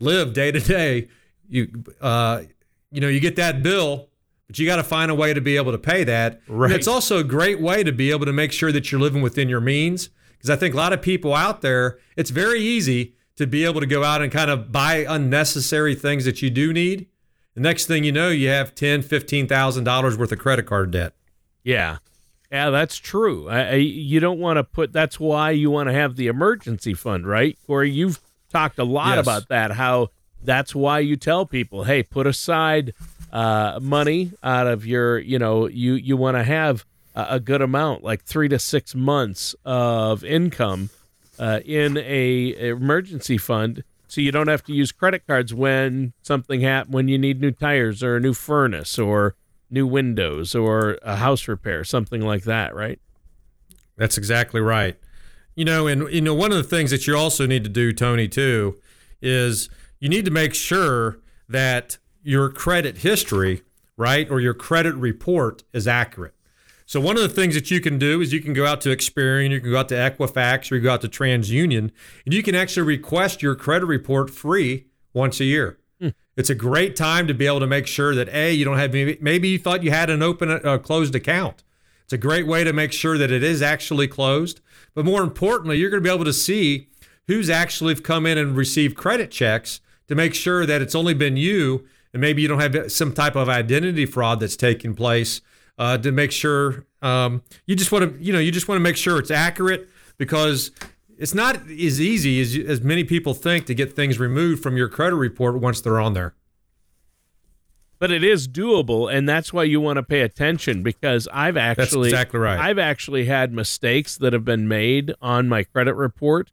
live 0.00 0.32
day 0.32 0.50
to 0.52 0.58
day, 0.58 1.08
you 1.48 1.84
uh, 2.00 2.44
you 2.90 3.00
know, 3.02 3.08
you 3.08 3.20
get 3.20 3.36
that 3.36 3.62
bill 3.62 4.08
but 4.52 4.58
you 4.58 4.66
got 4.66 4.76
to 4.76 4.84
find 4.84 5.10
a 5.10 5.14
way 5.14 5.32
to 5.32 5.40
be 5.40 5.56
able 5.56 5.72
to 5.72 5.78
pay 5.78 6.04
that. 6.04 6.40
Right. 6.46 6.70
And 6.70 6.74
it's 6.78 6.86
also 6.86 7.18
a 7.18 7.24
great 7.24 7.60
way 7.60 7.82
to 7.82 7.90
be 7.92 8.10
able 8.10 8.26
to 8.26 8.32
make 8.32 8.52
sure 8.52 8.70
that 8.70 8.92
you're 8.92 9.00
living 9.00 9.22
within 9.22 9.48
your 9.48 9.60
means. 9.62 10.10
Because 10.32 10.50
I 10.50 10.56
think 10.56 10.74
a 10.74 10.76
lot 10.76 10.92
of 10.92 11.00
people 11.00 11.34
out 11.34 11.62
there, 11.62 11.98
it's 12.16 12.30
very 12.30 12.60
easy 12.60 13.14
to 13.36 13.46
be 13.46 13.64
able 13.64 13.80
to 13.80 13.86
go 13.86 14.04
out 14.04 14.20
and 14.20 14.30
kind 14.30 14.50
of 14.50 14.70
buy 14.70 15.06
unnecessary 15.08 15.94
things 15.94 16.24
that 16.26 16.42
you 16.42 16.50
do 16.50 16.72
need. 16.72 17.06
The 17.54 17.60
next 17.60 17.86
thing 17.86 18.04
you 18.04 18.12
know, 18.12 18.28
you 18.28 18.48
have 18.48 18.74
ten, 18.74 19.02
fifteen 19.02 19.46
thousand 19.46 19.84
dollars 19.84 20.18
worth 20.18 20.32
of 20.32 20.38
credit 20.38 20.66
card 20.66 20.90
debt. 20.90 21.14
Yeah. 21.64 21.98
Yeah, 22.50 22.68
that's 22.68 22.98
true. 22.98 23.48
I, 23.48 23.62
I, 23.62 23.74
you 23.76 24.20
don't 24.20 24.38
want 24.38 24.58
to 24.58 24.64
put. 24.64 24.92
That's 24.92 25.18
why 25.18 25.52
you 25.52 25.70
want 25.70 25.88
to 25.88 25.94
have 25.94 26.16
the 26.16 26.26
emergency 26.26 26.92
fund, 26.92 27.26
right? 27.26 27.56
Or 27.66 27.84
you've 27.84 28.20
talked 28.50 28.78
a 28.78 28.84
lot 28.84 29.16
Yes. 29.16 29.24
about 29.24 29.48
that. 29.48 29.70
How 29.72 30.10
that's 30.44 30.74
why 30.74 31.00
you 31.00 31.16
tell 31.16 31.46
people, 31.46 31.84
hey, 31.84 32.02
put 32.02 32.26
aside 32.26 32.94
uh, 33.32 33.78
money 33.82 34.32
out 34.42 34.66
of 34.66 34.86
your. 34.86 35.18
You 35.18 35.38
know, 35.38 35.68
you 35.68 35.94
you 35.94 36.16
want 36.16 36.36
to 36.36 36.44
have 36.44 36.84
a, 37.14 37.26
a 37.30 37.40
good 37.40 37.62
amount, 37.62 38.04
like 38.04 38.22
three 38.24 38.48
to 38.48 38.58
six 38.58 38.94
months 38.94 39.54
of 39.64 40.24
income 40.24 40.90
uh, 41.38 41.60
in 41.64 41.96
a 41.98 42.68
emergency 42.68 43.38
fund, 43.38 43.84
so 44.08 44.20
you 44.20 44.32
don't 44.32 44.48
have 44.48 44.64
to 44.64 44.72
use 44.72 44.92
credit 44.92 45.26
cards 45.26 45.54
when 45.54 46.12
something 46.22 46.60
happen 46.60 46.92
when 46.92 47.08
you 47.08 47.18
need 47.18 47.40
new 47.40 47.50
tires 47.50 48.02
or 48.02 48.16
a 48.16 48.20
new 48.20 48.34
furnace 48.34 48.98
or 48.98 49.34
new 49.70 49.86
windows 49.86 50.54
or 50.54 50.98
a 51.02 51.16
house 51.16 51.48
repair, 51.48 51.82
something 51.82 52.20
like 52.20 52.44
that, 52.44 52.74
right? 52.74 53.00
That's 53.96 54.18
exactly 54.18 54.60
right. 54.60 54.96
You 55.54 55.64
know, 55.64 55.86
and 55.86 56.12
you 56.12 56.20
know, 56.20 56.34
one 56.34 56.50
of 56.50 56.58
the 56.58 56.64
things 56.64 56.90
that 56.90 57.06
you 57.06 57.16
also 57.16 57.46
need 57.46 57.64
to 57.64 57.70
do, 57.70 57.92
Tony, 57.92 58.28
too, 58.28 58.78
is 59.20 59.68
you 60.02 60.08
need 60.08 60.24
to 60.24 60.32
make 60.32 60.52
sure 60.52 61.20
that 61.48 61.96
your 62.24 62.48
credit 62.48 62.98
history, 62.98 63.62
right, 63.96 64.28
or 64.28 64.40
your 64.40 64.52
credit 64.52 64.96
report 64.96 65.62
is 65.72 65.86
accurate. 65.86 66.34
So 66.86 67.00
one 67.00 67.16
of 67.16 67.22
the 67.22 67.28
things 67.28 67.54
that 67.54 67.70
you 67.70 67.80
can 67.80 68.00
do 68.00 68.20
is 68.20 68.32
you 68.32 68.40
can 68.40 68.52
go 68.52 68.66
out 68.66 68.80
to 68.80 68.88
Experian, 68.88 69.50
you 69.50 69.60
can 69.60 69.70
go 69.70 69.78
out 69.78 69.88
to 69.90 69.94
Equifax, 69.94 70.72
or 70.72 70.74
you 70.74 70.80
go 70.80 70.92
out 70.92 71.02
to 71.02 71.08
TransUnion, 71.08 71.92
and 72.24 72.34
you 72.34 72.42
can 72.42 72.56
actually 72.56 72.82
request 72.82 73.42
your 73.42 73.54
credit 73.54 73.86
report 73.86 74.28
free 74.28 74.86
once 75.14 75.38
a 75.38 75.44
year. 75.44 75.78
It's 76.36 76.50
a 76.50 76.56
great 76.56 76.96
time 76.96 77.28
to 77.28 77.34
be 77.34 77.46
able 77.46 77.60
to 77.60 77.68
make 77.68 77.86
sure 77.86 78.12
that 78.16 78.28
a 78.30 78.52
you 78.52 78.64
don't 78.64 78.78
have 78.78 78.92
maybe, 78.92 79.18
maybe 79.20 79.50
you 79.50 79.58
thought 79.60 79.84
you 79.84 79.92
had 79.92 80.10
an 80.10 80.20
open 80.20 80.50
uh, 80.50 80.78
closed 80.78 81.14
account. 81.14 81.62
It's 82.02 82.12
a 82.12 82.18
great 82.18 82.48
way 82.48 82.64
to 82.64 82.72
make 82.72 82.92
sure 82.92 83.16
that 83.18 83.30
it 83.30 83.44
is 83.44 83.62
actually 83.62 84.08
closed. 84.08 84.60
But 84.94 85.04
more 85.04 85.22
importantly, 85.22 85.78
you're 85.78 85.90
going 85.90 86.02
to 86.02 86.08
be 86.08 86.12
able 86.12 86.24
to 86.24 86.32
see 86.32 86.88
who's 87.28 87.48
actually 87.48 87.94
come 87.94 88.26
in 88.26 88.36
and 88.36 88.56
received 88.56 88.96
credit 88.96 89.30
checks 89.30 89.80
to 90.12 90.16
make 90.16 90.34
sure 90.34 90.66
that 90.66 90.82
it's 90.82 90.94
only 90.94 91.14
been 91.14 91.36
you 91.36 91.86
and 92.12 92.20
maybe 92.20 92.42
you 92.42 92.48
don't 92.48 92.60
have 92.60 92.92
some 92.92 93.12
type 93.12 93.34
of 93.34 93.48
identity 93.48 94.06
fraud 94.06 94.40
that's 94.40 94.56
taking 94.56 94.94
place 94.94 95.40
uh, 95.78 95.96
to 95.98 96.12
make 96.12 96.30
sure 96.30 96.86
um, 97.00 97.42
you 97.66 97.74
just 97.74 97.90
want 97.90 98.18
to 98.18 98.22
you 98.24 98.32
know 98.32 98.38
you 98.38 98.52
just 98.52 98.68
want 98.68 98.76
to 98.76 98.82
make 98.82 98.96
sure 98.96 99.18
it's 99.18 99.30
accurate 99.30 99.88
because 100.18 100.70
it's 101.18 101.34
not 101.34 101.56
as 101.70 102.00
easy 102.00 102.40
as, 102.40 102.56
as 102.68 102.80
many 102.80 103.04
people 103.04 103.34
think 103.34 103.66
to 103.66 103.74
get 103.74 103.94
things 103.94 104.18
removed 104.18 104.62
from 104.62 104.76
your 104.76 104.88
credit 104.88 105.16
report 105.16 105.60
once 105.60 105.80
they're 105.80 106.00
on 106.00 106.14
there. 106.14 106.34
But 107.98 108.10
it 108.10 108.24
is 108.24 108.48
doable, 108.48 109.12
and 109.12 109.28
that's 109.28 109.52
why 109.52 109.62
you 109.62 109.80
want 109.80 109.98
to 109.98 110.02
pay 110.02 110.22
attention 110.22 110.82
because 110.82 111.28
I've 111.32 111.56
actually 111.56 112.10
that's 112.10 112.14
exactly 112.14 112.40
right. 112.40 112.58
I've 112.58 112.78
actually 112.78 113.26
had 113.26 113.52
mistakes 113.52 114.16
that 114.18 114.32
have 114.32 114.44
been 114.44 114.66
made 114.66 115.14
on 115.22 115.48
my 115.48 115.62
credit 115.62 115.94
report, 115.94 116.50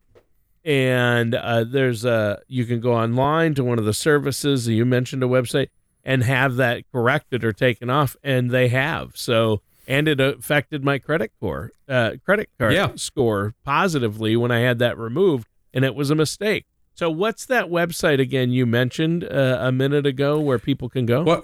and 0.63 1.35
uh, 1.35 1.63
there's 1.63 2.05
a 2.05 2.41
you 2.47 2.65
can 2.65 2.79
go 2.79 2.93
online 2.93 3.53
to 3.55 3.63
one 3.63 3.79
of 3.79 3.85
the 3.85 3.93
services 3.93 4.67
you 4.67 4.85
mentioned 4.85 5.23
a 5.23 5.27
website 5.27 5.67
and 6.03 6.23
have 6.23 6.55
that 6.55 6.83
corrected 6.91 7.43
or 7.43 7.53
taken 7.53 7.89
off, 7.89 8.15
and 8.23 8.51
they 8.51 8.67
have 8.69 9.11
so. 9.15 9.61
And 9.87 10.07
it 10.07 10.19
affected 10.19 10.83
my 10.83 10.99
credit 10.99 11.31
score, 11.37 11.71
uh, 11.87 12.11
credit 12.23 12.47
card 12.59 12.73
Yeah. 12.73 12.91
score 12.95 13.55
positively 13.65 14.35
when 14.35 14.51
I 14.51 14.59
had 14.59 14.77
that 14.79 14.99
removed, 14.99 15.47
and 15.73 15.83
it 15.83 15.95
was 15.95 16.11
a 16.11 16.15
mistake. 16.15 16.65
So, 16.93 17.09
what's 17.09 17.45
that 17.47 17.69
website 17.69 18.19
again 18.19 18.51
you 18.51 18.67
mentioned 18.67 19.23
uh, 19.23 19.57
a 19.59 19.71
minute 19.71 20.05
ago 20.05 20.39
where 20.39 20.59
people 20.59 20.89
can 20.89 21.07
go? 21.07 21.23
Well, 21.23 21.43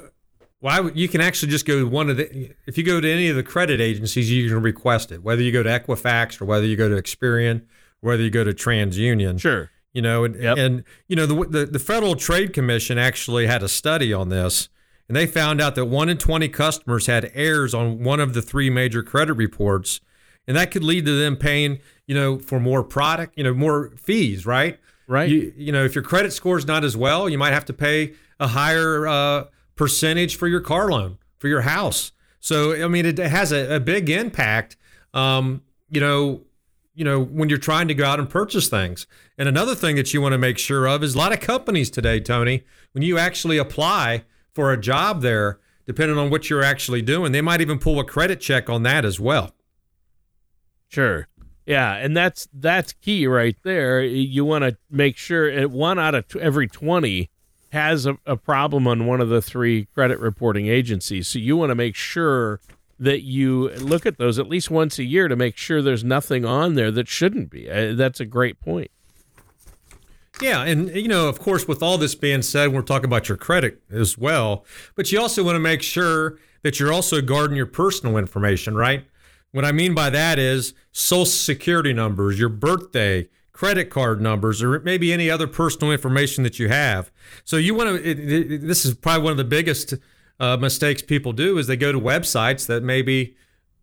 well 0.62 0.91
you 0.91 1.07
can 1.07 1.22
actually 1.22 1.51
just 1.51 1.65
go 1.65 1.79
to 1.79 1.88
one 1.88 2.10
of 2.10 2.17
the. 2.17 2.51
If 2.67 2.77
you 2.77 2.84
go 2.84 3.01
to 3.01 3.10
any 3.12 3.29
of 3.29 3.36
the 3.36 3.41
credit 3.41 3.81
agencies, 3.81 4.31
you 4.31 4.48
can 4.48 4.62
request 4.62 5.12
it. 5.12 5.24
Whether 5.24 5.41
you 5.41 5.51
go 5.51 5.63
to 5.63 5.69
Equifax 5.69 6.39
or 6.39 6.45
whether 6.45 6.67
you 6.67 6.75
go 6.75 6.88
to 6.88 6.95
Experian, 7.01 7.63
whether 8.05 8.24
you 8.24 8.29
go 8.29 8.43
to 8.43 8.51
TransUnion. 8.53 9.39
Sure. 9.39 9.69
You 9.93 10.01
know, 10.01 10.24
and, 10.25 10.35
Yep. 10.35 10.57
and 10.57 10.83
you 11.07 11.15
know 11.15 11.25
the, 11.25 11.45
the 11.50 11.65
the 11.65 11.79
Federal 11.79 12.15
Trade 12.15 12.53
Commission 12.53 12.97
actually 12.97 13.47
had 13.47 13.63
a 13.63 13.69
study 13.69 14.13
on 14.13 14.29
this, 14.29 14.69
and 15.07 15.15
they 15.15 15.25
found 15.25 15.62
out 15.62 15.75
that 15.75 15.85
one 15.85 16.09
in 16.09 16.17
twenty 16.17 16.50
customers 16.50 17.07
had 17.07 17.31
errors 17.33 17.74
on 17.74 18.03
one 18.03 18.19
of 18.19 18.33
the 18.33 18.41
three 18.41 18.69
major 18.69 19.01
credit 19.03 19.33
reports, 19.35 20.01
and 20.47 20.55
that 20.57 20.71
could 20.71 20.83
lead 20.83 21.05
to 21.05 21.17
them 21.17 21.38
paying, 21.38 21.79
you 22.07 22.13
know, 22.15 22.38
for 22.39 22.59
more 22.59 22.83
product, 22.83 23.38
you 23.38 23.43
know, 23.43 23.53
more 23.53 23.91
fees, 23.97 24.45
right? 24.45 24.79
Right. 25.07 25.29
You, 25.29 25.53
you 25.55 25.71
know, 25.71 25.85
if 25.85 25.95
your 25.95 26.03
credit 26.03 26.33
score 26.33 26.57
is 26.57 26.67
not 26.67 26.83
as 26.83 26.97
well, 26.97 27.29
you 27.29 27.38
might 27.38 27.53
have 27.53 27.65
to 27.65 27.74
pay 27.74 28.15
a 28.39 28.47
higher 28.47 29.07
uh, 29.07 29.45
percentage 29.75 30.35
for 30.35 30.47
your 30.47 30.62
car 30.62 30.89
loan 30.89 31.17
for 31.38 31.47
your 31.47 31.62
house. 31.62 32.12
So 32.41 32.83
I 32.83 32.88
mean, 32.89 33.05
it 33.05 33.17
has 33.17 33.51
a, 33.53 33.75
a 33.75 33.79
big 33.79 34.09
impact. 34.09 34.75
Um, 35.13 35.62
you 35.89 36.01
know, 36.01 36.41
you 36.95 37.03
know 37.03 37.21
when 37.21 37.49
you're 37.49 37.57
trying 37.57 37.87
to 37.87 37.93
go 37.93 38.05
out 38.05 38.19
and 38.19 38.29
purchase 38.29 38.67
things. 38.67 39.05
And 39.37 39.47
another 39.47 39.75
thing 39.75 39.95
that 39.97 40.13
you 40.13 40.21
want 40.21 40.33
to 40.33 40.37
make 40.37 40.57
sure 40.57 40.87
of 40.87 41.03
is 41.03 41.13
a 41.13 41.17
lot 41.17 41.33
of 41.33 41.39
companies 41.39 41.89
today, 41.89 42.19
Tony, 42.19 42.63
when 42.93 43.03
you 43.03 43.17
actually 43.17 43.57
apply 43.57 44.23
for 44.53 44.71
a 44.71 44.79
job 44.79 45.21
there, 45.21 45.59
depending 45.85 46.17
on 46.17 46.29
what 46.29 46.49
you're 46.49 46.63
actually 46.63 47.01
doing, 47.01 47.31
they 47.31 47.41
might 47.41 47.61
even 47.61 47.77
pull 47.77 47.99
a 47.99 48.05
credit 48.05 48.39
check 48.39 48.69
on 48.69 48.83
that 48.83 49.05
as 49.05 49.19
well. 49.19 49.51
Sure. 50.87 51.27
Yeah, 51.65 51.95
and 51.95 52.15
that's 52.15 52.47
that's 52.53 52.93
key 52.93 53.27
right 53.27 53.57
there. 53.63 54.01
You 54.03 54.45
want 54.45 54.63
to 54.63 54.77
make 54.89 55.17
sure 55.17 55.53
that 55.53 55.71
one 55.71 55.97
out 55.97 56.15
of 56.15 56.25
every 56.35 56.67
20 56.67 57.29
has 57.71 58.05
a, 58.05 58.17
a 58.25 58.37
problem 58.37 58.87
on 58.87 59.05
one 59.07 59.19
of 59.19 59.29
the 59.29 59.41
three 59.41 59.85
credit 59.85 60.19
reporting 60.19 60.67
agencies. 60.67 61.27
So 61.27 61.39
you 61.39 61.57
want 61.57 61.71
to 61.71 61.75
make 61.75 61.95
sure 61.95 62.61
that 62.99 63.23
you 63.23 63.69
look 63.71 64.05
at 64.05 64.17
those 64.17 64.39
at 64.39 64.47
least 64.47 64.71
once 64.71 64.97
a 64.99 65.03
year 65.03 65.27
to 65.27 65.35
make 65.35 65.57
sure 65.57 65.81
there's 65.81 66.03
nothing 66.03 66.45
on 66.45 66.75
there 66.75 66.91
that 66.91 67.07
shouldn't 67.07 67.49
be. 67.49 67.69
Uh, 67.69 67.93
that's 67.93 68.19
a 68.19 68.25
great 68.25 68.59
point. 68.59 68.91
Yeah, 70.41 70.63
and 70.63 70.93
you 70.93 71.07
know, 71.07 71.29
of 71.29 71.39
course, 71.39 71.67
with 71.67 71.81
all 71.81 71.97
this 71.97 72.15
being 72.15 72.41
said, 72.41 72.73
we're 72.73 72.81
talking 72.81 73.05
about 73.05 73.29
your 73.29 73.37
credit 73.37 73.81
as 73.89 74.17
well, 74.17 74.65
but 74.95 75.11
you 75.11 75.19
also 75.19 75.43
want 75.43 75.55
to 75.55 75.59
make 75.59 75.81
sure 75.81 76.37
that 76.61 76.79
you're 76.79 76.91
also 76.91 77.21
guarding 77.21 77.55
your 77.55 77.65
personal 77.65 78.17
information, 78.17 78.75
right? 78.75 79.05
What 79.51 79.63
I 79.63 79.71
mean 79.71 79.93
by 79.93 80.09
that 80.09 80.37
is 80.37 80.73
social 80.91 81.25
security 81.25 81.93
numbers, 81.93 82.37
your 82.37 82.49
birthday, 82.49 83.29
credit 83.53 83.89
card 83.89 84.19
numbers, 84.19 84.61
or 84.61 84.81
maybe 84.81 85.13
any 85.13 85.29
other 85.29 85.47
personal 85.47 85.93
information 85.93 86.43
that 86.43 86.59
you 86.59 86.67
have. 86.67 87.09
So 87.45 87.55
you 87.55 87.73
want 87.73 87.89
to. 87.89 88.09
It, 88.09 88.19
it, 88.19 88.67
this 88.67 88.83
is 88.83 88.95
probably 88.95 89.23
one 89.23 89.31
of 89.31 89.37
the 89.37 89.45
biggest 89.45 89.93
uh, 90.39 90.58
mistakes 90.58 91.01
people 91.01 91.32
do 91.32 91.58
is 91.58 91.68
they 91.68 91.77
go 91.77 91.92
to 91.92 92.00
websites 92.00 92.65
that 92.68 92.84
maybe 92.84 93.36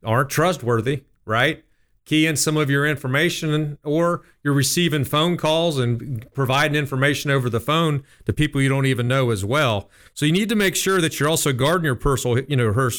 aren't 0.05 0.31
trustworthy, 0.31 1.05
right? 1.25 1.65
Key 2.05 2.27
in 2.27 2.37
some 2.37 2.57
of 2.57 2.69
your 2.69 2.85
information, 2.85 3.79
or 3.85 4.23
you're 4.43 4.53
receiving 4.53 5.05
phone 5.05 5.37
calls 5.37 5.79
and 5.79 6.27
providing 6.35 6.77
information 6.77 7.31
over 7.31 7.49
the 7.49 7.61
phone 7.61 8.03
to 8.27 8.33
people 8.33 8.61
you 8.61 8.69
don't 8.69 8.87
even 8.87 9.07
know 9.07 9.31
as 9.31 9.45
well. 9.45 9.89
So 10.13 10.27
you 10.27 10.33
need 10.33 10.49
to 10.49 10.57
make 10.57 10.75
sure 10.75 11.01
that 11.01 11.21
you're 11.21 11.29
also 11.29 11.53
guarding 11.53 11.85
your 11.85 11.95
personal, 11.95 12.41
you 12.41 12.57
know, 12.57 12.73
her 12.73 12.91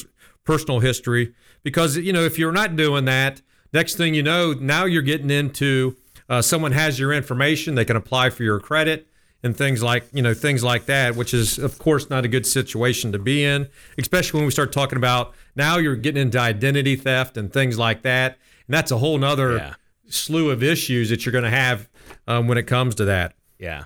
personal 0.44 0.80
history 0.80 1.34
because 1.62 1.96
you 1.96 2.12
know 2.12 2.22
if 2.22 2.38
you're 2.38 2.52
not 2.52 2.76
doing 2.76 3.06
that, 3.06 3.42
next 3.72 3.96
thing 3.96 4.14
you 4.14 4.22
know, 4.22 4.52
now 4.52 4.84
you're 4.84 5.02
getting 5.02 5.30
into 5.30 5.96
uh, 6.28 6.40
someone 6.40 6.72
has 6.72 6.98
your 6.98 7.12
information, 7.12 7.74
they 7.74 7.84
can 7.84 7.96
apply 7.96 8.30
for 8.30 8.42
your 8.42 8.60
credit 8.60 9.08
and 9.44 9.56
things 9.56 9.82
like 9.82 10.04
you 10.12 10.22
know 10.22 10.34
things 10.34 10.64
like 10.64 10.86
that, 10.86 11.14
which 11.14 11.32
is 11.32 11.58
of 11.58 11.78
course 11.78 12.10
not 12.10 12.24
a 12.24 12.28
good 12.28 12.46
situation 12.46 13.12
to 13.12 13.18
be 13.18 13.44
in, 13.44 13.68
especially 13.98 14.38
when 14.38 14.46
we 14.46 14.50
start 14.50 14.72
talking 14.72 14.96
about 14.98 15.32
now 15.54 15.76
you're 15.78 15.94
getting 15.96 16.22
into 16.22 16.38
identity 16.40 16.96
theft 16.96 17.36
and 17.36 17.52
things 17.52 17.78
like 17.78 18.02
that, 18.02 18.38
and 18.66 18.74
that's 18.74 18.90
a 18.90 18.98
whole 18.98 19.18
nother 19.18 19.56
Yeah. 19.56 19.74
slew 20.08 20.50
of 20.50 20.62
issues 20.62 21.10
that 21.10 21.24
you're 21.24 21.32
going 21.32 21.44
to 21.44 21.50
have 21.50 21.88
um, 22.26 22.48
when 22.48 22.58
it 22.58 22.64
comes 22.66 22.94
to 22.96 23.04
that. 23.04 23.34
Yeah. 23.58 23.84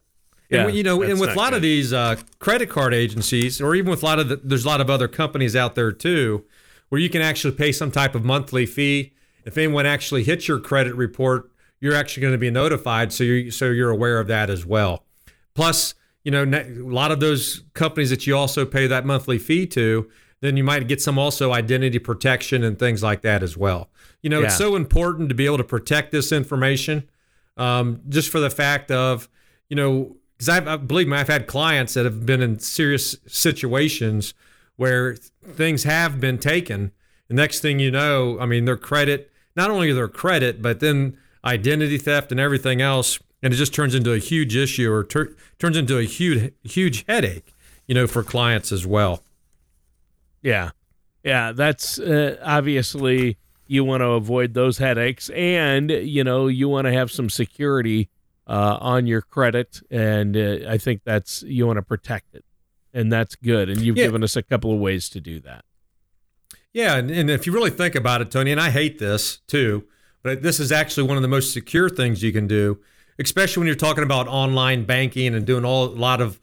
And 0.51 0.61
Yeah, 0.61 0.65
when- 0.67 0.75
you 0.77 0.83
know, 0.83 1.03
and 1.03 1.21
with 1.21 1.31
a 1.31 1.35
lot 1.35 1.53
of 1.53 1.61
these 1.61 1.93
uh, 1.93 2.17
credit 2.39 2.71
card 2.71 2.95
agencies, 2.95 3.61
or 3.61 3.75
even 3.75 3.91
with 3.91 4.03
a 4.03 4.07
lot 4.07 4.19
of 4.19 4.29
the, 4.29 4.37
there's 4.37 4.65
a 4.65 4.69
lot 4.69 4.81
of 4.81 4.89
other 4.89 5.09
companies 5.09 5.55
out 5.55 5.75
there 5.75 5.93
too, 5.93 6.45
where 6.89 7.01
you 7.01 7.11
can 7.11 7.21
actually 7.21 7.53
pay 7.55 7.71
some 7.73 7.91
type 7.91 8.15
of 8.15 8.25
monthly 8.25 8.65
fee. 8.65 9.13
If 9.45 9.59
anyone 9.59 9.85
actually 9.87 10.25
hits 10.25 10.49
your 10.49 10.59
credit 10.59 10.95
report, 10.95 11.51
you're 11.81 11.95
actually 11.95 12.23
going 12.23 12.33
to 12.33 12.39
be 12.39 12.51
notified, 12.51 13.13
so 13.13 13.25
you 13.25 13.51
so 13.51 13.67
you're 13.67 13.91
aware 13.91 14.19
of 14.21 14.27
that 14.29 14.49
as 14.51 14.65
well. 14.65 15.05
Plus, 15.55 15.95
you 16.25 16.31
know, 16.31 16.45
a 16.45 16.65
lot 16.83 17.11
of 17.11 17.21
those 17.21 17.65
companies 17.75 18.11
that 18.11 18.27
you 18.27 18.37
also 18.37 18.65
pay 18.65 18.87
that 18.87 19.07
monthly 19.07 19.39
fee 19.39 19.67
to, 19.67 20.09
then 20.41 20.57
you 20.57 20.65
might 20.65 20.87
get 20.87 21.01
some 21.03 21.19
also 21.19 21.53
identity 21.53 21.99
protection 21.99 22.63
and 22.63 22.79
things 22.79 23.03
like 23.03 23.23
that 23.23 23.43
as 23.43 23.57
well. 23.57 23.89
You 24.23 24.31
know, 24.31 24.43
it's 24.43 24.57
so 24.59 24.77
important 24.77 25.29
to 25.31 25.35
be 25.35 25.47
able 25.47 25.59
to 25.59 25.65
protect 25.65 26.13
this 26.13 26.33
information, 26.33 27.09
um, 27.57 28.01
just 28.09 28.31
for 28.31 28.41
the 28.41 28.51
fact 28.51 28.91
of, 28.91 29.29
you 29.69 29.77
know, 29.77 30.17
because 30.37 30.49
I 30.49 30.77
believe 30.77 31.09
me, 31.09 31.17
I've 31.17 31.29
had 31.29 31.49
clients 31.49 31.95
that 31.95 32.05
have 32.05 32.25
been 32.25 32.41
in 32.41 32.61
serious 32.61 33.17
situations 33.27 34.35
where 34.77 35.17
things 35.17 35.83
have 35.83 36.21
been 36.21 36.39
taken. 36.39 36.93
The 37.27 37.35
next 37.35 37.61
thing 37.61 37.81
you 37.81 37.91
know, 37.91 38.39
I 38.39 38.47
mean, 38.47 38.65
their 38.65 38.77
credit, 38.77 39.33
not 39.57 39.71
only 39.71 39.93
their 39.93 40.09
credit, 40.09 40.63
but 40.63 40.79
then 40.79 41.19
identity 41.45 41.99
theft 41.99 42.31
and 42.31 42.41
everything 42.41 42.81
else. 42.81 43.19
And 43.43 43.55
it 43.55 43.57
just 43.57 43.73
turns 43.73 43.95
into 43.95 44.13
a 44.13 44.19
huge 44.19 44.57
issue 44.57 44.91
or 44.91 45.05
tur- 45.05 45.37
turns 45.59 45.77
into 45.77 45.97
a 45.99 46.03
huge, 46.03 46.53
huge 46.65 47.05
headache, 47.07 47.55
you 47.87 47.95
know, 47.95 48.07
for 48.07 48.23
clients 48.23 48.73
as 48.73 48.85
well. 48.87 49.23
Yeah. 50.43 50.71
Yeah. 51.23 51.53
That's 51.53 51.99
uh, 51.99 52.37
obviously 52.43 53.37
you 53.67 53.85
want 53.85 54.01
to 54.01 54.09
avoid 54.09 54.55
those 54.55 54.79
headaches 54.79 55.31
and, 55.31 55.91
you 55.91 56.25
know, 56.25 56.47
you 56.49 56.69
want 56.69 56.87
to 56.87 56.93
have 56.93 57.11
some 57.11 57.31
security 57.31 58.09
uh, 58.47 58.79
on 58.81 59.07
your 59.07 59.21
credit. 59.23 59.83
And 59.91 60.37
uh, 60.37 60.59
I 60.69 60.79
think 60.79 61.03
that's, 61.05 61.43
you 61.43 61.67
want 61.67 61.77
to 61.77 61.83
protect 61.83 62.35
it. 62.35 62.45
And 62.95 63.13
that's 63.13 63.37
good. 63.37 63.69
And 63.69 63.83
you've 63.83 63.97
Yeah. 63.99 64.07
given 64.07 64.25
us 64.25 64.35
a 64.35 64.43
couple 64.43 64.73
of 64.73 64.81
ways 64.81 65.09
to 65.11 65.21
do 65.21 65.39
that. 65.41 65.65
Yeah, 66.73 66.97
and, 66.97 67.11
and 67.11 67.31
if 67.31 67.47
you 67.47 67.53
really 67.53 67.71
think 67.71 67.95
about 67.95 68.21
it, 68.21 68.31
Tony, 68.31 68.51
and 68.51 68.61
I 68.61 68.71
hate 68.71 68.99
this 68.99 69.39
too, 69.47 69.85
but 70.23 70.43
this 70.43 70.59
is 70.61 70.73
actually 70.73 71.07
one 71.07 71.17
of 71.17 71.23
the 71.23 71.29
most 71.29 71.53
secure 71.53 71.89
things 71.89 72.23
you 72.23 72.33
can 72.33 72.47
do, 72.47 72.81
especially 73.19 73.61
when 73.61 73.67
you're 73.67 73.77
talking 73.77 74.05
about 74.05 74.29
online 74.29 74.85
banking 74.85 75.35
and 75.35 75.47
doing 75.47 75.65
all 75.65 75.87
a 75.87 75.89
lot 75.89 76.21
of 76.21 76.39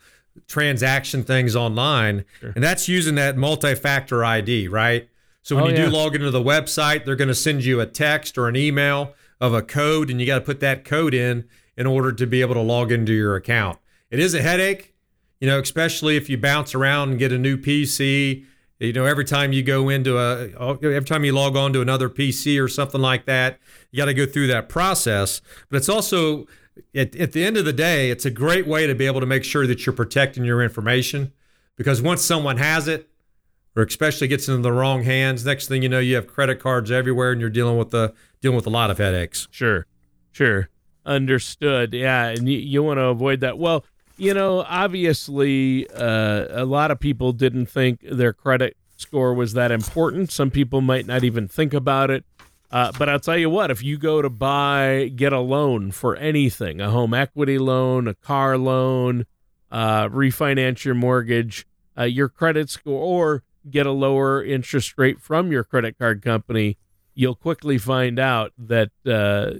transaction 0.47 1.23
things 1.23 1.55
online, 1.55 2.25
and 2.41 2.63
that's 2.63 2.87
using 2.87 3.15
that 3.15 3.37
multi-factor 3.37 4.23
ID, 4.23 4.67
right? 4.67 5.07
So 5.41 5.55
when 5.55 5.65
Oh, 5.65 5.67
you 5.69 5.73
yeah. 5.75 5.85
do 5.85 5.91
log 5.91 6.15
into 6.15 6.31
the 6.31 6.41
website, 6.43 7.05
they're 7.05 7.15
going 7.15 7.27
to 7.29 7.35
send 7.35 7.63
you 7.63 7.79
a 7.79 7.85
text 7.85 8.37
or 8.37 8.47
an 8.47 8.55
email 8.55 9.13
of 9.39 9.53
a 9.53 9.61
code, 9.61 10.09
and 10.09 10.19
you 10.19 10.25
got 10.27 10.39
to 10.39 10.45
put 10.45 10.59
that 10.59 10.83
code 10.85 11.13
in 11.13 11.45
in 11.77 11.85
order 11.85 12.11
to 12.11 12.25
be 12.25 12.41
able 12.41 12.55
to 12.55 12.61
log 12.61 12.91
into 12.91 13.13
your 13.13 13.35
account. 13.35 13.77
It 14.09 14.19
is 14.19 14.33
a 14.33 14.41
headache, 14.41 14.93
you 15.39 15.47
know, 15.47 15.59
especially 15.59 16.15
if 16.17 16.29
you 16.29 16.37
bounce 16.37 16.73
around 16.75 17.09
and 17.11 17.19
get 17.19 17.31
a 17.31 17.37
new 17.37 17.57
PC. 17.57 18.45
You 18.79 18.91
know, 18.93 19.05
every 19.05 19.23
time 19.25 19.53
you 19.53 19.63
go 19.63 19.87
into 19.89 20.17
a, 20.17 20.49
every 20.73 21.03
time 21.05 21.23
you 21.23 21.31
log 21.31 21.55
on 21.55 21.71
to 21.73 21.81
another 21.81 22.09
PC 22.09 22.61
or 22.61 22.67
something 22.67 22.99
like 23.01 23.25
that, 23.25 23.57
you 23.91 23.97
got 23.97 24.05
to 24.05 24.13
go 24.13 24.25
through 24.25 24.47
that 24.47 24.67
process. 24.67 25.41
But 25.69 25.77
it's 25.77 25.87
also, 25.89 26.45
at, 26.93 27.15
at 27.15 27.31
the 27.31 27.43
end 27.43 27.57
of 27.57 27.65
the 27.65 27.73
day, 27.73 28.09
it's 28.09 28.25
a 28.25 28.31
great 28.31 28.67
way 28.67 28.87
to 28.87 28.95
be 28.95 29.05
able 29.05 29.19
to 29.19 29.25
make 29.25 29.43
sure 29.43 29.67
that 29.67 29.85
you're 29.85 29.93
protecting 29.93 30.45
your 30.45 30.61
information 30.61 31.31
because 31.75 32.01
once 32.01 32.21
someone 32.21 32.57
has 32.57 32.87
it, 32.87 33.09
or 33.75 33.83
especially 33.83 34.27
gets 34.27 34.47
into 34.47 34.61
the 34.61 34.71
wrong 34.71 35.03
hands, 35.03 35.45
next 35.45 35.67
thing 35.67 35.83
you 35.83 35.89
know, 35.89 35.99
you 35.99 36.15
have 36.15 36.27
credit 36.27 36.59
cards 36.59 36.91
everywhere 36.91 37.31
and 37.31 37.41
you're 37.41 37.49
dealing 37.49 37.77
with 37.77 37.91
the 37.91 38.13
dealing 38.41 38.55
with 38.55 38.67
a 38.67 38.69
lot 38.69 38.89
of 38.89 38.97
headaches. 38.97 39.47
Sure, 39.51 39.85
sure, 40.31 40.69
understood. 41.05 41.93
Yeah, 41.93 42.27
and 42.27 42.47
you, 42.47 42.57
you 42.57 42.83
want 42.83 42.99
to 42.99 43.05
avoid 43.05 43.41
that. 43.41 43.57
Well, 43.57 43.85
you 44.17 44.33
know, 44.33 44.63
obviously, 44.67 45.89
uh, 45.89 46.45
a 46.49 46.65
lot 46.65 46.91
of 46.91 46.99
people 46.99 47.33
didn't 47.33 47.65
think 47.65 47.99
their 48.01 48.31
credit 48.31 48.77
score 48.95 49.33
was 49.33 49.53
that 49.53 49.71
important. 49.71 50.31
Some 50.31 50.51
people 50.51 50.79
might 50.79 51.05
not 51.05 51.25
even 51.25 51.49
think 51.49 51.73
about 51.73 52.09
it. 52.09 52.23
Uh, 52.71 52.91
but 52.97 53.07
I'll 53.07 53.19
tell 53.19 53.37
you 53.37 53.49
what, 53.49 53.71
if 53.71 53.83
you 53.83 53.97
go 53.97 54.21
to 54.21 54.29
buy, 54.29 55.11
get 55.15 55.31
a 55.31 55.39
loan 55.39 55.91
for 55.91 56.15
anything, 56.15 56.81
a 56.81 56.89
home 56.89 57.13
equity 57.13 57.57
loan, 57.57 58.07
a 58.07 58.13
car 58.15 58.57
loan, 58.57 59.25
uh, 59.71 60.09
refinance 60.09 60.83
your 60.83 60.95
mortgage, 60.95 61.67
uh, 61.97 62.03
your 62.03 62.27
credit 62.27 62.69
score, 62.69 63.01
or 63.01 63.43
get 63.69 63.85
a 63.85 63.91
lower 63.91 64.43
interest 64.43 64.95
rate 64.97 65.21
from 65.21 65.51
your 65.51 65.63
credit 65.63 65.97
card 65.97 66.21
company, 66.21 66.77
you'll 67.13 67.35
quickly 67.35 67.77
find 67.77 68.19
out 68.19 68.51
that 68.57 68.91
uh, 69.05 69.51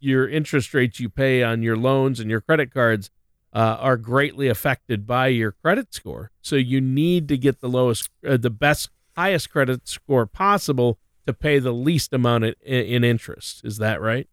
your 0.00 0.28
interest 0.28 0.74
rates 0.74 1.00
you 1.00 1.08
pay 1.08 1.42
on 1.42 1.62
your 1.62 1.76
loans 1.76 2.20
and 2.20 2.30
your 2.30 2.40
credit 2.40 2.72
cards 2.72 3.10
uh, 3.52 3.78
are 3.80 3.96
greatly 3.96 4.48
affected 4.48 5.06
by 5.06 5.28
your 5.28 5.52
credit 5.52 5.94
score. 5.94 6.30
So 6.42 6.56
you 6.56 6.80
need 6.80 7.28
to 7.28 7.38
get 7.38 7.60
the 7.60 7.68
lowest, 7.68 8.10
uh, 8.26 8.36
the 8.36 8.50
best, 8.50 8.90
highest 9.16 9.50
credit 9.50 9.88
score 9.88 10.26
possible 10.26 10.98
to 11.26 11.32
pay 11.32 11.58
the 11.58 11.72
least 11.72 12.12
amount 12.12 12.44
in, 12.44 12.54
in 12.64 13.04
interest. 13.04 13.62
Is 13.64 13.78
that 13.78 14.00
right? 14.00 14.28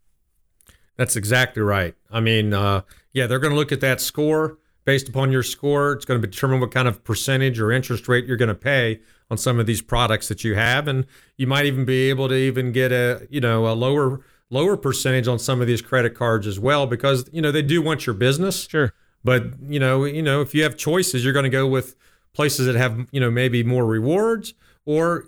That's 0.97 1.15
exactly 1.15 1.61
right. 1.61 1.95
I 2.11 2.19
mean, 2.19 2.53
uh, 2.53 2.81
yeah, 3.13 3.27
they're 3.27 3.39
going 3.39 3.53
to 3.53 3.57
look 3.57 3.71
at 3.71 3.81
that 3.81 4.01
score 4.01 4.57
based 4.85 5.09
upon 5.09 5.31
your 5.31 5.43
score. 5.43 5.93
It's 5.93 6.05
going 6.05 6.21
to 6.21 6.27
determine 6.27 6.59
what 6.59 6.71
kind 6.71 6.87
of 6.87 7.03
percentage 7.03 7.59
or 7.59 7.71
interest 7.71 8.07
rate 8.07 8.25
you're 8.25 8.37
going 8.37 8.49
to 8.49 8.55
pay 8.55 8.99
on 9.29 9.37
some 9.37 9.59
of 9.59 9.65
these 9.65 9.81
products 9.81 10.27
that 10.27 10.43
you 10.43 10.55
have, 10.55 10.87
and 10.87 11.05
you 11.37 11.47
might 11.47 11.65
even 11.65 11.85
be 11.85 12.09
able 12.09 12.27
to 12.27 12.35
even 12.35 12.71
get 12.71 12.91
a 12.91 13.27
you 13.29 13.39
know 13.39 13.67
a 13.67 13.73
lower 13.73 14.21
lower 14.49 14.75
percentage 14.75 15.27
on 15.27 15.39
some 15.39 15.61
of 15.61 15.67
these 15.67 15.81
credit 15.81 16.13
cards 16.13 16.45
as 16.45 16.59
well 16.59 16.85
because 16.85 17.29
you 17.31 17.41
know 17.41 17.51
they 17.51 17.61
do 17.61 17.81
want 17.81 18.05
your 18.05 18.13
business. 18.13 18.67
Sure. 18.67 18.93
But 19.23 19.59
you 19.61 19.79
know, 19.79 20.03
you 20.03 20.21
know, 20.21 20.41
if 20.41 20.53
you 20.53 20.63
have 20.63 20.77
choices, 20.77 21.23
you're 21.23 21.33
going 21.33 21.43
to 21.43 21.49
go 21.49 21.67
with 21.67 21.95
places 22.33 22.65
that 22.65 22.75
have 22.75 23.07
you 23.11 23.19
know 23.19 23.31
maybe 23.31 23.63
more 23.63 23.85
rewards 23.85 24.53
or 24.85 25.25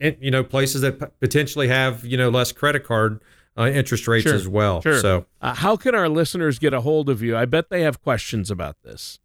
you 0.00 0.30
know 0.30 0.42
places 0.44 0.80
that 0.82 1.18
potentially 1.20 1.68
have 1.68 2.04
you 2.04 2.16
know 2.16 2.28
less 2.30 2.52
credit 2.52 2.84
card 2.84 3.20
uh, 3.56 3.66
interest 3.68 4.08
rates 4.08 4.24
Sure. 4.24 4.34
as 4.34 4.48
well. 4.48 4.80
Sure. 4.82 4.98
So 5.00 5.26
Uh, 5.40 5.54
how 5.54 5.76
can 5.76 5.94
our 5.94 6.08
listeners 6.08 6.58
get 6.58 6.74
a 6.74 6.80
hold 6.80 7.08
of 7.08 7.22
you? 7.22 7.36
I 7.36 7.44
bet 7.44 7.70
they 7.70 7.82
have 7.82 8.02
questions 8.02 8.50
about 8.50 8.82
this. 8.82 9.20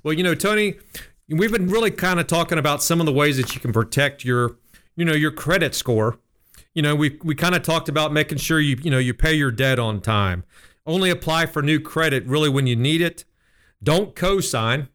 Well, 0.03 0.15
you 0.15 0.25
know, 0.25 0.35
Tony, 0.35 0.79
we've 1.29 1.53
been 1.53 1.69
really 1.69 1.91
kind 1.91 2.21
of 2.21 2.27
talking 2.27 2.59
about 2.59 2.83
some 2.83 3.01
of 3.01 3.07
the 3.07 3.13
ways 3.13 3.37
that 3.37 3.55
you 3.55 3.61
can 3.61 3.73
protect 3.73 4.25
your, 4.25 4.57
you 4.95 5.05
know, 5.05 5.13
your 5.13 5.31
credit 5.31 5.75
score. 5.75 6.19
You 6.75 6.83
know, 6.83 6.95
we 6.95 7.19
we 7.23 7.35
kind 7.35 7.55
of 7.55 7.63
talked 7.63 7.89
about 7.89 8.13
making 8.13 8.39
sure 8.39 8.61
you, 8.61 8.77
you 8.83 8.91
know, 8.91 8.99
you 8.99 9.15
pay 9.15 9.35
your 9.35 9.51
debt 9.51 9.79
on 9.79 10.01
time. 10.01 10.45
Only 10.85 11.11
apply 11.11 11.47
for 11.47 11.63
new 11.63 11.81
credit 11.81 12.25
really 12.27 12.49
when 12.49 12.67
you 12.67 12.77
need 12.77 13.01
it. 13.01 13.25
Don't 13.83 14.15
co-sign. 14.15 14.89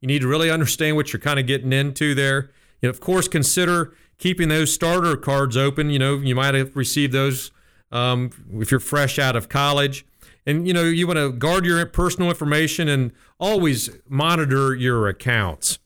You 0.00 0.08
need 0.08 0.22
to 0.22 0.28
really 0.28 0.50
understand 0.50 0.96
what 0.96 1.12
you're 1.12 1.20
kind 1.20 1.38
of 1.38 1.46
getting 1.46 1.72
into 1.72 2.14
there. 2.14 2.50
Know, 2.82 2.88
of 2.88 3.00
course, 3.00 3.28
consider 3.28 3.94
keeping 4.18 4.48
those 4.48 4.72
starter 4.72 5.16
cards 5.16 5.56
open. 5.56 5.90
You 5.90 5.98
know, 5.98 6.16
you 6.16 6.34
might 6.34 6.54
have 6.54 6.76
received 6.76 7.12
those 7.12 7.50
um, 7.92 8.30
if 8.54 8.70
you're 8.70 8.80
fresh 8.80 9.18
out 9.18 9.36
of 9.36 9.48
college. 9.48 10.04
And, 10.46 10.66
you 10.66 10.72
know, 10.72 10.84
you 10.84 11.06
want 11.06 11.18
to 11.18 11.32
guard 11.32 11.64
your 11.64 11.84
personal 11.86 12.30
information 12.30 12.88
and 12.88 13.12
always 13.38 13.90
monitor 14.08 14.74
your 14.74 15.08
accounts. 15.08 15.78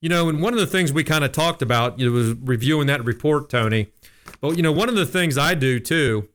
You 0.00 0.08
know, 0.08 0.28
and 0.28 0.40
one 0.40 0.52
of 0.52 0.58
the 0.58 0.66
things 0.66 0.92
we 0.92 1.04
kind 1.04 1.24
of 1.24 1.32
talked 1.32 1.62
about, 1.62 1.98
you 1.98 2.06
know, 2.06 2.12
was 2.12 2.34
reviewing 2.34 2.86
that 2.86 3.04
report, 3.04 3.48
Tony. 3.48 3.88
But, 4.40 4.56
you 4.56 4.62
know, 4.62 4.72
one 4.72 4.88
of 4.88 4.94
the 4.94 5.06
things 5.06 5.38
I 5.38 5.54
do 5.54 5.80
too 5.80 6.28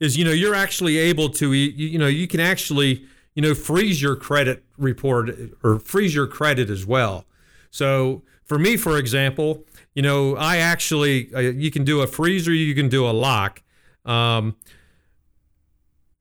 is, 0.00 0.16
you 0.16 0.24
know, 0.24 0.30
you're 0.30 0.54
actually 0.54 0.98
able 0.98 1.28
to, 1.30 1.52
you, 1.52 1.98
know, 1.98 2.06
you 2.06 2.26
can 2.26 2.40
actually, 2.40 3.04
you 3.34 3.42
know, 3.42 3.54
freeze 3.54 4.00
your 4.00 4.16
credit 4.16 4.64
report 4.78 5.30
or 5.62 5.78
freeze 5.78 6.14
your 6.14 6.26
credit 6.26 6.70
as 6.70 6.86
well. 6.86 7.26
So 7.70 8.22
for 8.44 8.58
me, 8.58 8.76
for 8.76 8.98
example, 8.98 9.64
you 9.94 10.02
know, 10.02 10.36
I 10.36 10.58
actually, 10.58 11.32
uh, 11.34 11.40
you 11.40 11.70
can 11.70 11.84
do 11.84 12.00
a 12.00 12.06
freezer 12.06 12.52
you 12.52 12.74
can 12.74 12.88
do 12.88 13.08
a 13.08 13.12
lock. 13.12 13.62
Um, 14.04 14.56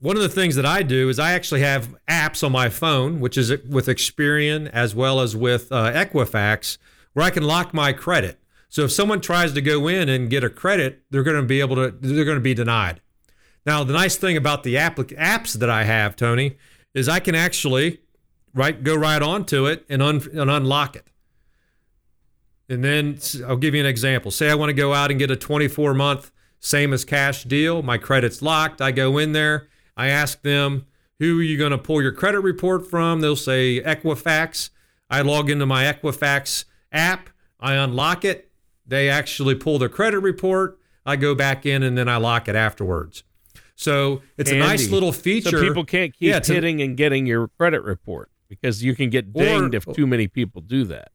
one 0.01 0.15
of 0.15 0.23
the 0.23 0.29
things 0.29 0.55
that 0.55 0.65
I 0.65 0.81
do 0.81 1.09
is 1.09 1.19
I 1.19 1.33
actually 1.33 1.61
have 1.61 1.95
apps 2.09 2.43
on 2.43 2.51
my 2.51 2.69
phone, 2.69 3.19
which 3.19 3.37
is 3.37 3.51
with 3.69 3.85
Experian 3.85 4.67
as 4.71 4.95
well 4.95 5.21
as 5.21 5.35
with 5.35 5.71
uh, 5.71 5.91
Equifax, 5.93 6.79
where 7.13 7.25
I 7.25 7.29
can 7.29 7.43
lock 7.43 7.73
my 7.73 7.93
credit. 7.93 8.39
So 8.67 8.83
if 8.83 8.91
someone 8.91 9.21
tries 9.21 9.53
to 9.53 9.61
go 9.61 9.87
in 9.87 10.09
and 10.09 10.29
get 10.29 10.43
a 10.43 10.49
credit, 10.49 11.03
they're 11.11 11.23
going 11.23 11.39
to 11.39 11.43
be 11.43 11.59
able 11.59 11.75
to, 11.75 11.91
they're 11.91 12.25
going 12.25 12.37
to 12.37 12.41
be 12.41 12.55
denied. 12.55 12.99
Now, 13.63 13.83
the 13.83 13.93
nice 13.93 14.15
thing 14.15 14.35
about 14.35 14.63
the 14.63 14.75
app, 14.75 14.95
apps 14.95 15.53
that 15.53 15.69
I 15.69 15.83
have, 15.83 16.15
Tony, 16.15 16.57
is 16.95 17.07
I 17.07 17.19
can 17.19 17.35
actually 17.35 17.99
right 18.55 18.83
go 18.83 18.95
right 18.95 19.21
onto 19.21 19.67
it 19.67 19.85
and, 19.87 20.01
un, 20.01 20.21
and 20.33 20.49
unlock 20.49 20.95
it. 20.95 21.05
And 22.67 22.83
then 22.83 23.19
I'll 23.47 23.57
give 23.57 23.75
you 23.75 23.81
an 23.81 23.85
example. 23.85 24.31
Say 24.31 24.49
I 24.49 24.55
want 24.55 24.69
to 24.69 24.73
go 24.73 24.93
out 24.93 25.11
and 25.11 25.19
get 25.19 25.29
a 25.29 25.35
24 25.35 25.93
month 25.93 26.31
same 26.59 26.93
as 26.93 27.03
cash 27.03 27.43
deal. 27.43 27.83
My 27.83 27.97
credit's 27.97 28.41
locked. 28.41 28.81
I 28.81 28.91
go 28.91 29.17
in 29.17 29.33
there. 29.33 29.67
I 29.97 30.07
ask 30.07 30.41
them, 30.41 30.85
who 31.19 31.39
are 31.39 31.43
you 31.43 31.57
going 31.57 31.71
to 31.71 31.77
pull 31.77 32.01
your 32.01 32.11
credit 32.11 32.39
report 32.41 32.89
from? 32.89 33.21
They'll 33.21 33.35
say 33.35 33.81
Equifax. 33.81 34.69
I 35.09 35.21
log 35.21 35.49
into 35.49 35.65
my 35.65 35.83
Equifax 35.83 36.65
app, 36.91 37.29
I 37.59 37.73
unlock 37.75 38.23
it, 38.25 38.49
they 38.87 39.09
actually 39.09 39.55
pull 39.55 39.77
their 39.77 39.89
credit 39.89 40.19
report, 40.19 40.79
I 41.05 41.15
go 41.17 41.35
back 41.35 41.65
in 41.65 41.83
and 41.83 41.97
then 41.97 42.07
I 42.09 42.17
lock 42.17 42.47
it 42.47 42.55
afterwards. 42.55 43.23
So 43.75 44.21
it's 44.37 44.49
Handy. 44.49 44.65
a 44.65 44.67
nice 44.69 44.89
little 44.89 45.11
feature. 45.11 45.49
So 45.49 45.61
people 45.61 45.83
can't 45.85 46.13
keep 46.13 46.29
Yeah, 46.29 46.37
it's 46.37 46.49
a- 46.49 46.53
hitting 46.53 46.81
and 46.81 46.95
getting 46.95 47.25
your 47.25 47.47
credit 47.49 47.81
report 47.83 48.29
because 48.47 48.83
you 48.83 48.95
can 48.95 49.09
get 49.09 49.33
dinged 49.33 49.73
if 49.75 49.85
too 49.93 50.07
many 50.07 50.27
people 50.27 50.61
do 50.61 50.83
that. 50.85 51.11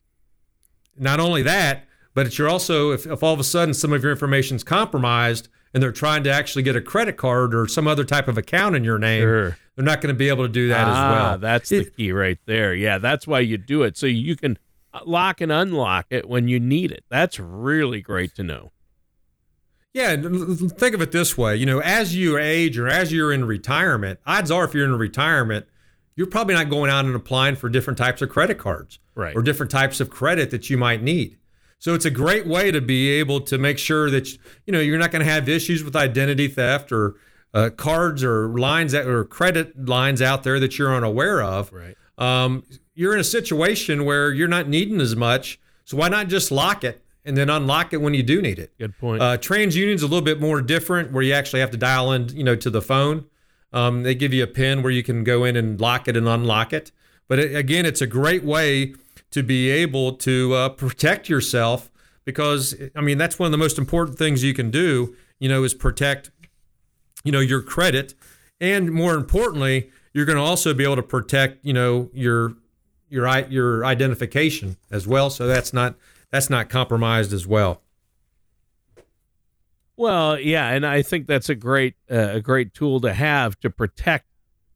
not 0.98 1.20
only 1.20 1.42
that, 1.42 1.86
but 2.14 2.26
it's 2.26 2.38
you're 2.38 2.48
also 2.48 2.90
if, 2.92 3.06
if 3.06 3.22
all 3.22 3.34
of 3.34 3.40
a 3.40 3.44
sudden 3.44 3.74
some 3.74 3.92
of 3.92 4.02
your 4.02 4.10
information 4.12 4.56
is 4.56 4.64
compromised 4.64 5.48
and 5.76 5.82
they're 5.82 5.92
trying 5.92 6.24
to 6.24 6.30
actually 6.32 6.62
get 6.62 6.74
a 6.74 6.80
credit 6.80 7.18
card 7.18 7.54
or 7.54 7.68
some 7.68 7.86
other 7.86 8.02
type 8.02 8.28
of 8.28 8.38
account 8.38 8.74
in 8.74 8.82
your 8.82 8.98
name, 8.98 9.20
Sure. 9.20 9.58
they're 9.74 9.84
not 9.84 10.00
going 10.00 10.08
to 10.08 10.18
be 10.18 10.30
able 10.30 10.42
to 10.46 10.48
do 10.48 10.68
that 10.68 10.88
ah, 10.88 10.90
as 10.90 11.20
well. 11.20 11.38
That's 11.38 11.68
the 11.68 11.84
key 11.84 12.12
right 12.12 12.38
there. 12.46 12.74
Yeah, 12.74 12.96
that's 12.96 13.26
why 13.26 13.40
you 13.40 13.58
do 13.58 13.82
it. 13.82 13.94
So 13.98 14.06
you 14.06 14.36
can 14.36 14.56
lock 15.04 15.42
and 15.42 15.52
unlock 15.52 16.06
it 16.08 16.26
when 16.30 16.48
you 16.48 16.58
need 16.58 16.92
it. 16.92 17.04
That's 17.10 17.38
really 17.38 18.00
great 18.00 18.34
to 18.36 18.42
know. 18.42 18.72
Yeah, 19.92 20.12
and 20.12 20.24
l- 20.24 20.50
l- 20.62 20.68
think 20.70 20.94
of 20.94 21.02
it 21.02 21.12
this 21.12 21.36
way. 21.36 21.56
You 21.56 21.66
know, 21.66 21.80
as 21.80 22.16
you 22.16 22.38
age 22.38 22.78
or 22.78 22.88
as 22.88 23.12
you're 23.12 23.30
in 23.30 23.44
retirement, 23.44 24.18
odds 24.26 24.50
are 24.50 24.64
if 24.64 24.72
you're 24.72 24.86
in 24.86 24.96
retirement, 24.96 25.66
you're 26.14 26.26
probably 26.26 26.54
not 26.54 26.70
going 26.70 26.90
out 26.90 27.04
and 27.04 27.14
applying 27.14 27.54
for 27.56 27.68
different 27.68 27.98
types 27.98 28.22
of 28.22 28.30
credit 28.30 28.56
cards 28.56 28.98
Right. 29.14 29.36
or 29.36 29.42
different 29.42 29.70
types 29.70 30.00
of 30.00 30.08
credit 30.08 30.50
that 30.52 30.70
you 30.70 30.78
might 30.78 31.02
need. 31.02 31.36
So 31.78 31.94
it's 31.94 32.04
a 32.04 32.10
great 32.10 32.46
way 32.46 32.70
to 32.70 32.80
be 32.80 33.10
able 33.10 33.40
to 33.42 33.58
make 33.58 33.78
sure 33.78 34.10
that 34.10 34.28
you 34.66 34.72
know 34.72 34.80
you're 34.80 34.98
not 34.98 35.10
going 35.10 35.24
to 35.24 35.30
have 35.30 35.48
issues 35.48 35.84
with 35.84 35.94
identity 35.94 36.48
theft 36.48 36.90
or 36.92 37.16
uh, 37.54 37.70
cards 37.70 38.22
or 38.24 38.48
lines 38.48 38.92
that 38.92 39.06
or 39.06 39.24
credit 39.24 39.88
lines 39.88 40.20
out 40.20 40.42
there 40.42 40.60
that 40.60 40.78
you're 40.78 40.94
unaware 40.94 41.42
of. 41.42 41.72
Right. 41.72 41.96
Um, 42.18 42.64
you're 42.94 43.14
in 43.14 43.20
a 43.20 43.24
situation 43.24 44.04
where 44.04 44.32
you're 44.32 44.48
not 44.48 44.68
needing 44.68 45.00
as 45.00 45.14
much. 45.14 45.60
So 45.84 45.96
why 45.96 46.08
not 46.08 46.28
just 46.28 46.50
lock 46.50 46.82
it 46.82 47.02
and 47.24 47.36
then 47.36 47.48
unlock 47.50 47.92
it 47.92 47.98
when 47.98 48.14
you 48.14 48.22
do 48.22 48.42
need 48.42 48.58
it? 48.58 48.76
Good 48.78 48.98
point. 48.98 49.22
Uh, 49.22 49.36
TransUnion's 49.36 50.02
a 50.02 50.06
little 50.06 50.22
bit 50.22 50.40
more 50.40 50.60
different, 50.60 51.12
where 51.12 51.22
you 51.22 51.32
actually 51.32 51.60
have 51.60 51.70
to 51.70 51.76
dial 51.76 52.12
in, 52.12 52.28
you 52.30 52.42
know, 52.42 52.56
to 52.56 52.70
the 52.70 52.82
phone. 52.82 53.26
Um, 53.72 54.02
they 54.02 54.14
give 54.14 54.32
you 54.32 54.42
a 54.42 54.46
pin 54.46 54.82
where 54.82 54.92
you 54.92 55.02
can 55.02 55.24
go 55.24 55.44
in 55.44 55.56
and 55.56 55.80
lock 55.80 56.08
it 56.08 56.16
and 56.16 56.26
unlock 56.26 56.72
it. 56.72 56.90
But 57.28 57.38
it, 57.38 57.54
again, 57.54 57.84
it's 57.84 58.00
a 58.00 58.06
great 58.06 58.44
way 58.44 58.94
to 59.36 59.42
be 59.42 59.68
able 59.68 60.14
to 60.14 60.54
uh, 60.54 60.68
protect 60.70 61.28
yourself 61.28 61.90
because 62.24 62.74
I 62.94 63.02
mean 63.02 63.18
that's 63.18 63.38
one 63.38 63.44
of 63.44 63.52
the 63.52 63.58
most 63.58 63.76
important 63.76 64.16
things 64.16 64.42
you 64.42 64.54
can 64.54 64.70
do. 64.70 65.14
You 65.38 65.50
know, 65.50 65.62
is 65.62 65.74
protect, 65.74 66.30
you 67.22 67.30
know, 67.30 67.40
your 67.40 67.60
credit, 67.60 68.14
and 68.62 68.90
more 68.90 69.14
importantly, 69.14 69.90
you're 70.14 70.24
going 70.24 70.38
to 70.38 70.42
also 70.42 70.72
be 70.72 70.84
able 70.84 70.96
to 70.96 71.02
protect, 71.02 71.62
you 71.66 71.74
know, 71.74 72.08
your 72.14 72.54
your 73.10 73.28
your 73.50 73.84
identification 73.84 74.78
as 74.90 75.06
well. 75.06 75.28
So 75.28 75.46
that's 75.46 75.74
not 75.74 75.96
that's 76.30 76.48
not 76.48 76.70
compromised 76.70 77.34
as 77.34 77.46
well. 77.46 77.82
Well, 79.98 80.40
yeah, 80.40 80.70
and 80.70 80.86
I 80.86 81.02
think 81.02 81.26
that's 81.26 81.50
a 81.50 81.54
great 81.54 81.94
uh, 82.10 82.30
a 82.32 82.40
great 82.40 82.72
tool 82.72 83.02
to 83.02 83.12
have 83.12 83.60
to 83.60 83.68
protect 83.68 84.24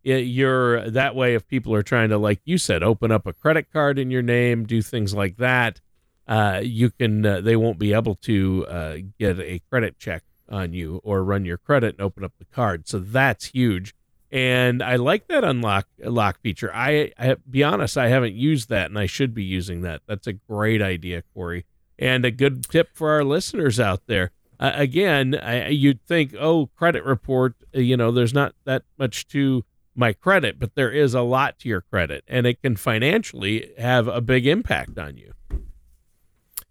y- 0.05 0.15
your 0.15 0.89
that 0.91 1.15
way 1.15 1.35
if 1.35 1.47
people 1.47 1.75
are 1.75 1.83
trying 1.83 2.09
to 2.11 2.19
like 2.19 2.41
you 2.45 2.59
said 2.59 2.83
open 2.83 3.11
up 3.11 3.27
a 3.27 3.33
credit 3.33 3.73
card 3.73 3.99
in 3.99 4.11
your 4.11 4.23
name, 4.23 4.65
do 4.65 4.83
things 4.83 5.15
like 5.15 5.37
that, 5.37 5.81
uh, 6.27 6.61
you 6.63 6.91
can 6.91 7.25
uh, 7.25 7.41
they 7.41 7.57
won't 7.57 7.79
be 7.79 7.93
able 7.93 8.15
to 8.17 8.67
uh, 8.69 8.97
get 9.19 9.39
a 9.39 9.61
credit 9.71 9.99
check 9.99 10.23
on 10.49 10.73
you 10.73 11.01
or 11.05 11.23
run 11.23 11.45
your 11.45 11.59
credit 11.59 11.95
and 11.95 12.03
open 12.03 12.25
up 12.25 12.33
the 12.39 12.45
card. 12.47 12.89
So 12.89 12.99
that's 12.99 13.47
huge. 13.47 13.95
And 14.33 14.83
I 14.83 14.97
like 14.97 15.27
that 15.27 15.43
unlock 15.43 15.89
lock 15.99 16.41
feature. 16.41 16.71
I, 16.73 17.13
I 17.19 17.37
be 17.49 17.65
honest, 17.65 17.99
I 17.99 18.09
haven't 18.09 18.35
used 18.35 18.69
that, 18.69 18.87
and 18.87 18.99
I 18.99 19.07
should 19.07 19.35
be 19.35 19.43
using 19.43 19.83
that. 19.83 20.03
That's 20.07 20.29
a 20.29 20.33
great 20.33 20.81
idea, 20.81 21.25
Corey, 21.35 21.67
and 21.99 22.25
a 22.25 22.31
good 22.31 22.65
tip 22.69 22.91
for 22.95 23.11
our 23.11 23.25
listeners 23.25 23.81
out 23.81 24.07
there 24.07 24.31
again, 24.61 25.35
I, 25.35 25.69
you'd 25.69 26.03
think, 26.03 26.35
oh, 26.39 26.67
credit 26.77 27.05
report, 27.05 27.55
you 27.73 27.97
know, 27.97 28.13
there's 28.13 28.35
not 28.35 28.55
that 28.65 28.83
much 28.99 29.27
to 29.29 29.65
my 29.95 30.13
credit, 30.13 30.59
but 30.59 30.75
there 30.75 30.91
is 30.91 31.15
a 31.15 31.23
lot 31.23 31.59
to 31.61 31.69
your 31.69 31.81
credit, 31.83 32.25
and 32.29 32.47
it 32.47 32.63
can 32.63 32.77
financially 32.77 33.73
have 33.79 34.09
a 34.09 34.21
big 34.21 34.47
impact 34.47 34.99
on 34.99 35.17
you. 35.17 35.33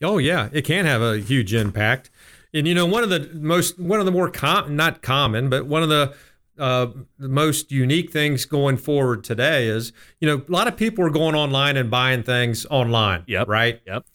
Oh 0.01 0.17
yeah, 0.17 0.49
it 0.51 0.63
can 0.63 0.85
have 0.85 1.01
a 1.01 1.19
huge 1.19 1.53
impact. 1.53 2.09
And 2.53 2.67
you 2.67 2.73
know, 2.73 2.85
one 2.85 3.03
of 3.03 3.09
the 3.09 3.29
most, 3.33 3.77
one 3.79 3.99
of 3.99 4.05
the 4.05 4.11
more 4.11 4.31
com- 4.31 4.75
not 4.75 5.01
common, 5.01 5.49
but 5.49 5.65
one 5.65 5.83
of 5.83 5.89
the 5.89 6.15
uh, 6.57 6.87
the 7.17 7.29
most 7.29 7.71
unique 7.71 8.11
things 8.11 8.45
going 8.45 8.77
forward 8.77 9.23
today 9.23 9.67
is, 9.67 9.93
you 10.19 10.27
know, 10.27 10.43
a 10.47 10.51
lot 10.51 10.67
of 10.67 10.75
people 10.75 11.05
are 11.05 11.09
going 11.09 11.33
online 11.33 11.77
and 11.77 11.89
buying 11.89 12.21
things 12.21 12.65
online. 12.65 13.23
Yep. 13.27 13.47
Right. 13.47 13.81
Yep. 13.87 14.05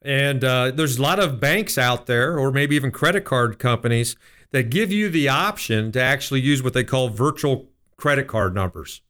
And 0.00 0.42
uh, 0.42 0.70
there's 0.70 0.98
a 0.98 1.02
lot 1.02 1.20
of 1.20 1.38
banks 1.38 1.78
out 1.78 2.06
there, 2.06 2.38
or 2.38 2.50
maybe 2.50 2.74
even 2.76 2.90
credit 2.90 3.24
card 3.24 3.58
companies, 3.58 4.16
that 4.50 4.70
give 4.70 4.90
you 4.90 5.08
the 5.08 5.28
option 5.28 5.92
to 5.92 6.00
actually 6.00 6.40
use 6.40 6.62
what 6.62 6.72
they 6.72 6.84
call 6.84 7.08
virtual 7.08 7.68
credit 8.02 8.26
card 8.26 8.52
numbers. 8.52 9.00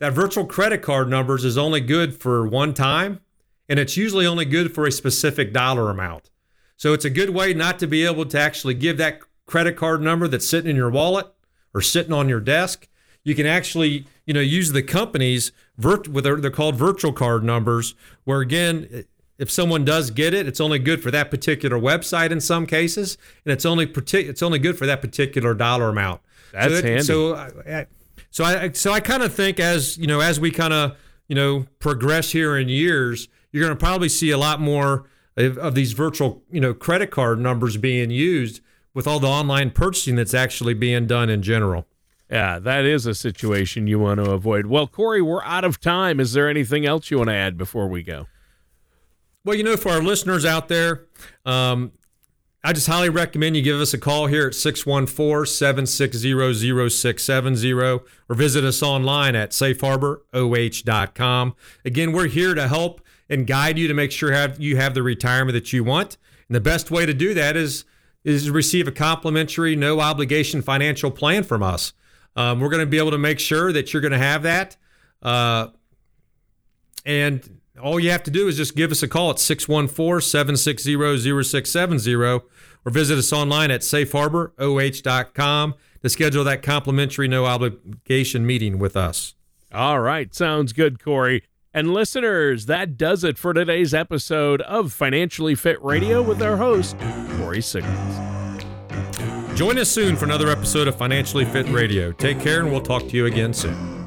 That 0.00 0.12
virtual 0.12 0.44
credit 0.44 0.82
card 0.82 1.08
numbers 1.08 1.44
is 1.44 1.56
only 1.56 1.80
good 1.80 2.20
for 2.20 2.44
one 2.44 2.74
time, 2.74 3.20
and 3.68 3.78
it's 3.78 3.96
usually 3.96 4.26
only 4.26 4.44
good 4.44 4.74
for 4.74 4.86
a 4.86 4.90
specific 4.90 5.52
dollar 5.52 5.88
amount. 5.88 6.30
So 6.76 6.92
it's 6.92 7.04
a 7.04 7.10
good 7.10 7.30
way 7.30 7.54
not 7.54 7.78
to 7.78 7.86
be 7.86 8.04
able 8.04 8.26
to 8.26 8.40
actually 8.40 8.74
give 8.74 8.96
that 8.96 9.20
credit 9.46 9.76
card 9.76 10.02
number 10.02 10.26
that's 10.26 10.48
sitting 10.48 10.68
in 10.68 10.74
your 10.74 10.90
wallet 10.90 11.28
or 11.72 11.80
sitting 11.80 12.12
on 12.12 12.28
your 12.28 12.40
desk. 12.40 12.88
You 13.22 13.36
can 13.36 13.46
actually, 13.46 14.04
you 14.26 14.34
know, 14.34 14.40
use 14.40 14.72
the 14.72 14.82
company's 14.82 15.52
virt- 15.80 16.12
they're 16.42 16.50
called 16.50 16.74
virtual 16.74 17.12
card 17.12 17.44
numbers, 17.44 17.94
where 18.24 18.40
again, 18.40 19.04
if 19.38 19.48
someone 19.48 19.84
does 19.84 20.10
get 20.10 20.34
it, 20.34 20.48
it's 20.48 20.60
only 20.60 20.80
good 20.80 21.04
for 21.04 21.12
that 21.12 21.30
particular 21.30 21.78
website 21.78 22.32
in 22.32 22.40
some 22.40 22.66
cases, 22.66 23.16
and 23.44 23.52
it's 23.52 23.64
only 23.64 23.86
partic- 23.86 24.28
it's 24.28 24.42
only 24.42 24.58
good 24.58 24.76
for 24.76 24.86
that 24.86 25.00
particular 25.00 25.54
dollar 25.54 25.88
amount. 25.90 26.20
That's 26.52 26.64
so 26.64 26.74
that- 26.74 26.84
handy. 26.84 27.04
So, 27.04 27.34
I, 27.36 27.78
I- 27.78 27.86
so 28.34 28.42
I 28.42 28.72
so 28.72 28.90
I 28.90 28.98
kind 28.98 29.22
of 29.22 29.32
think 29.32 29.60
as 29.60 29.96
you 29.96 30.08
know 30.08 30.18
as 30.18 30.40
we 30.40 30.50
kind 30.50 30.72
of 30.72 30.96
you 31.28 31.36
know 31.36 31.66
progress 31.78 32.32
here 32.32 32.58
in 32.58 32.68
years, 32.68 33.28
you're 33.52 33.62
going 33.62 33.72
to 33.72 33.78
probably 33.78 34.08
see 34.08 34.32
a 34.32 34.38
lot 34.38 34.60
more 34.60 35.08
of, 35.36 35.56
of 35.56 35.76
these 35.76 35.92
virtual 35.92 36.42
you 36.50 36.60
know 36.60 36.74
credit 36.74 37.12
card 37.12 37.38
numbers 37.38 37.76
being 37.76 38.10
used 38.10 38.60
with 38.92 39.06
all 39.06 39.20
the 39.20 39.28
online 39.28 39.70
purchasing 39.70 40.16
that's 40.16 40.34
actually 40.34 40.74
being 40.74 41.06
done 41.06 41.30
in 41.30 41.42
general. 41.42 41.86
Yeah, 42.28 42.58
that 42.58 42.84
is 42.84 43.06
a 43.06 43.14
situation 43.14 43.86
you 43.86 44.00
want 44.00 44.18
to 44.18 44.28
avoid. 44.32 44.66
Well, 44.66 44.88
Corey, 44.88 45.22
we're 45.22 45.44
out 45.44 45.62
of 45.62 45.80
time. 45.80 46.18
Is 46.18 46.32
there 46.32 46.48
anything 46.48 46.84
else 46.84 47.12
you 47.12 47.18
want 47.18 47.30
to 47.30 47.34
add 47.34 47.56
before 47.56 47.86
we 47.86 48.02
go? 48.02 48.26
Well, 49.44 49.54
you 49.54 49.62
know, 49.62 49.76
for 49.76 49.90
our 49.90 50.02
listeners 50.02 50.44
out 50.44 50.66
there, 50.66 51.04
um, 51.46 51.92
I 52.66 52.72
just 52.72 52.86
highly 52.86 53.10
recommend 53.10 53.56
you 53.56 53.62
give 53.62 53.78
us 53.78 53.92
a 53.92 53.98
call 53.98 54.26
here 54.26 54.46
at 54.46 54.54
614 54.54 55.44
760 55.44 56.88
0670 56.88 57.72
or 57.74 58.00
visit 58.30 58.64
us 58.64 58.82
online 58.82 59.36
at 59.36 59.50
safeharboroh.com. 59.50 61.56
Again, 61.84 62.12
we're 62.12 62.28
here 62.28 62.54
to 62.54 62.66
help 62.66 63.02
and 63.28 63.46
guide 63.46 63.76
you 63.76 63.86
to 63.86 63.92
make 63.92 64.12
sure 64.12 64.32
have, 64.32 64.58
you 64.58 64.78
have 64.78 64.94
the 64.94 65.02
retirement 65.02 65.52
that 65.52 65.74
you 65.74 65.84
want. 65.84 66.16
And 66.48 66.56
the 66.56 66.60
best 66.60 66.90
way 66.90 67.04
to 67.04 67.12
do 67.12 67.34
that 67.34 67.54
is, 67.54 67.84
is 68.24 68.48
receive 68.48 68.88
a 68.88 68.92
complimentary, 68.92 69.76
no 69.76 70.00
obligation 70.00 70.62
financial 70.62 71.10
plan 71.10 71.42
from 71.42 71.62
us. 71.62 71.92
Um, 72.34 72.60
we're 72.60 72.70
going 72.70 72.80
to 72.80 72.86
be 72.86 72.96
able 72.96 73.10
to 73.10 73.18
make 73.18 73.40
sure 73.40 73.74
that 73.74 73.92
you're 73.92 74.00
going 74.00 74.12
to 74.12 74.18
have 74.18 74.42
that. 74.42 74.78
Uh, 75.22 75.66
and 77.04 77.60
all 77.82 78.00
you 78.00 78.10
have 78.10 78.22
to 78.22 78.30
do 78.30 78.48
is 78.48 78.56
just 78.56 78.74
give 78.74 78.90
us 78.90 79.02
a 79.02 79.08
call 79.08 79.28
at 79.30 79.38
614 79.38 80.22
760 80.22 81.42
0670 81.42 82.40
or 82.84 82.90
visit 82.92 83.18
us 83.18 83.32
online 83.32 83.70
at 83.70 83.80
safeharboroh.com 83.80 85.74
to 86.02 86.08
schedule 86.08 86.44
that 86.44 86.62
complimentary, 86.62 87.28
no 87.28 87.46
obligation 87.46 88.46
meeting 88.46 88.78
with 88.78 88.96
us. 88.96 89.34
All 89.72 90.00
right, 90.00 90.34
sounds 90.34 90.72
good, 90.72 91.02
Corey. 91.02 91.42
And 91.72 91.92
listeners, 91.92 92.66
that 92.66 92.96
does 92.96 93.24
it 93.24 93.36
for 93.36 93.52
today's 93.52 93.92
episode 93.92 94.62
of 94.62 94.92
Financially 94.92 95.56
Fit 95.56 95.82
Radio 95.82 96.22
with 96.22 96.40
our 96.40 96.56
host, 96.56 96.96
Corey 97.38 97.60
Sickles. 97.60 98.20
Join 99.56 99.78
us 99.78 99.90
soon 99.90 100.14
for 100.14 100.24
another 100.24 100.50
episode 100.50 100.86
of 100.86 100.96
Financially 100.96 101.44
Fit 101.44 101.68
Radio. 101.70 102.12
Take 102.12 102.38
care, 102.38 102.60
and 102.60 102.70
we'll 102.70 102.80
talk 102.80 103.08
to 103.08 103.16
you 103.16 103.26
again 103.26 103.52
soon. 103.52 104.06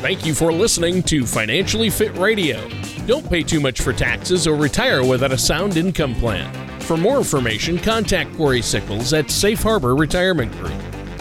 Thank 0.00 0.26
you 0.26 0.34
for 0.34 0.52
listening 0.52 1.02
to 1.04 1.24
Financially 1.24 1.88
Fit 1.88 2.14
Radio. 2.16 2.68
Don't 3.06 3.28
pay 3.28 3.42
too 3.42 3.60
much 3.60 3.80
for 3.80 3.92
taxes 3.92 4.46
or 4.46 4.56
retire 4.56 5.02
without 5.04 5.32
a 5.32 5.38
sound 5.38 5.76
income 5.76 6.14
plan. 6.14 6.65
For 6.86 6.96
more 6.96 7.18
information, 7.18 7.78
contact 7.80 8.36
Corey 8.36 8.62
Sickles 8.62 9.12
at 9.12 9.28
Safe 9.28 9.60
Harbor 9.60 9.96
Retirement 9.96 10.52
Group. 10.52 10.95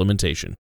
implementation. 0.00 0.56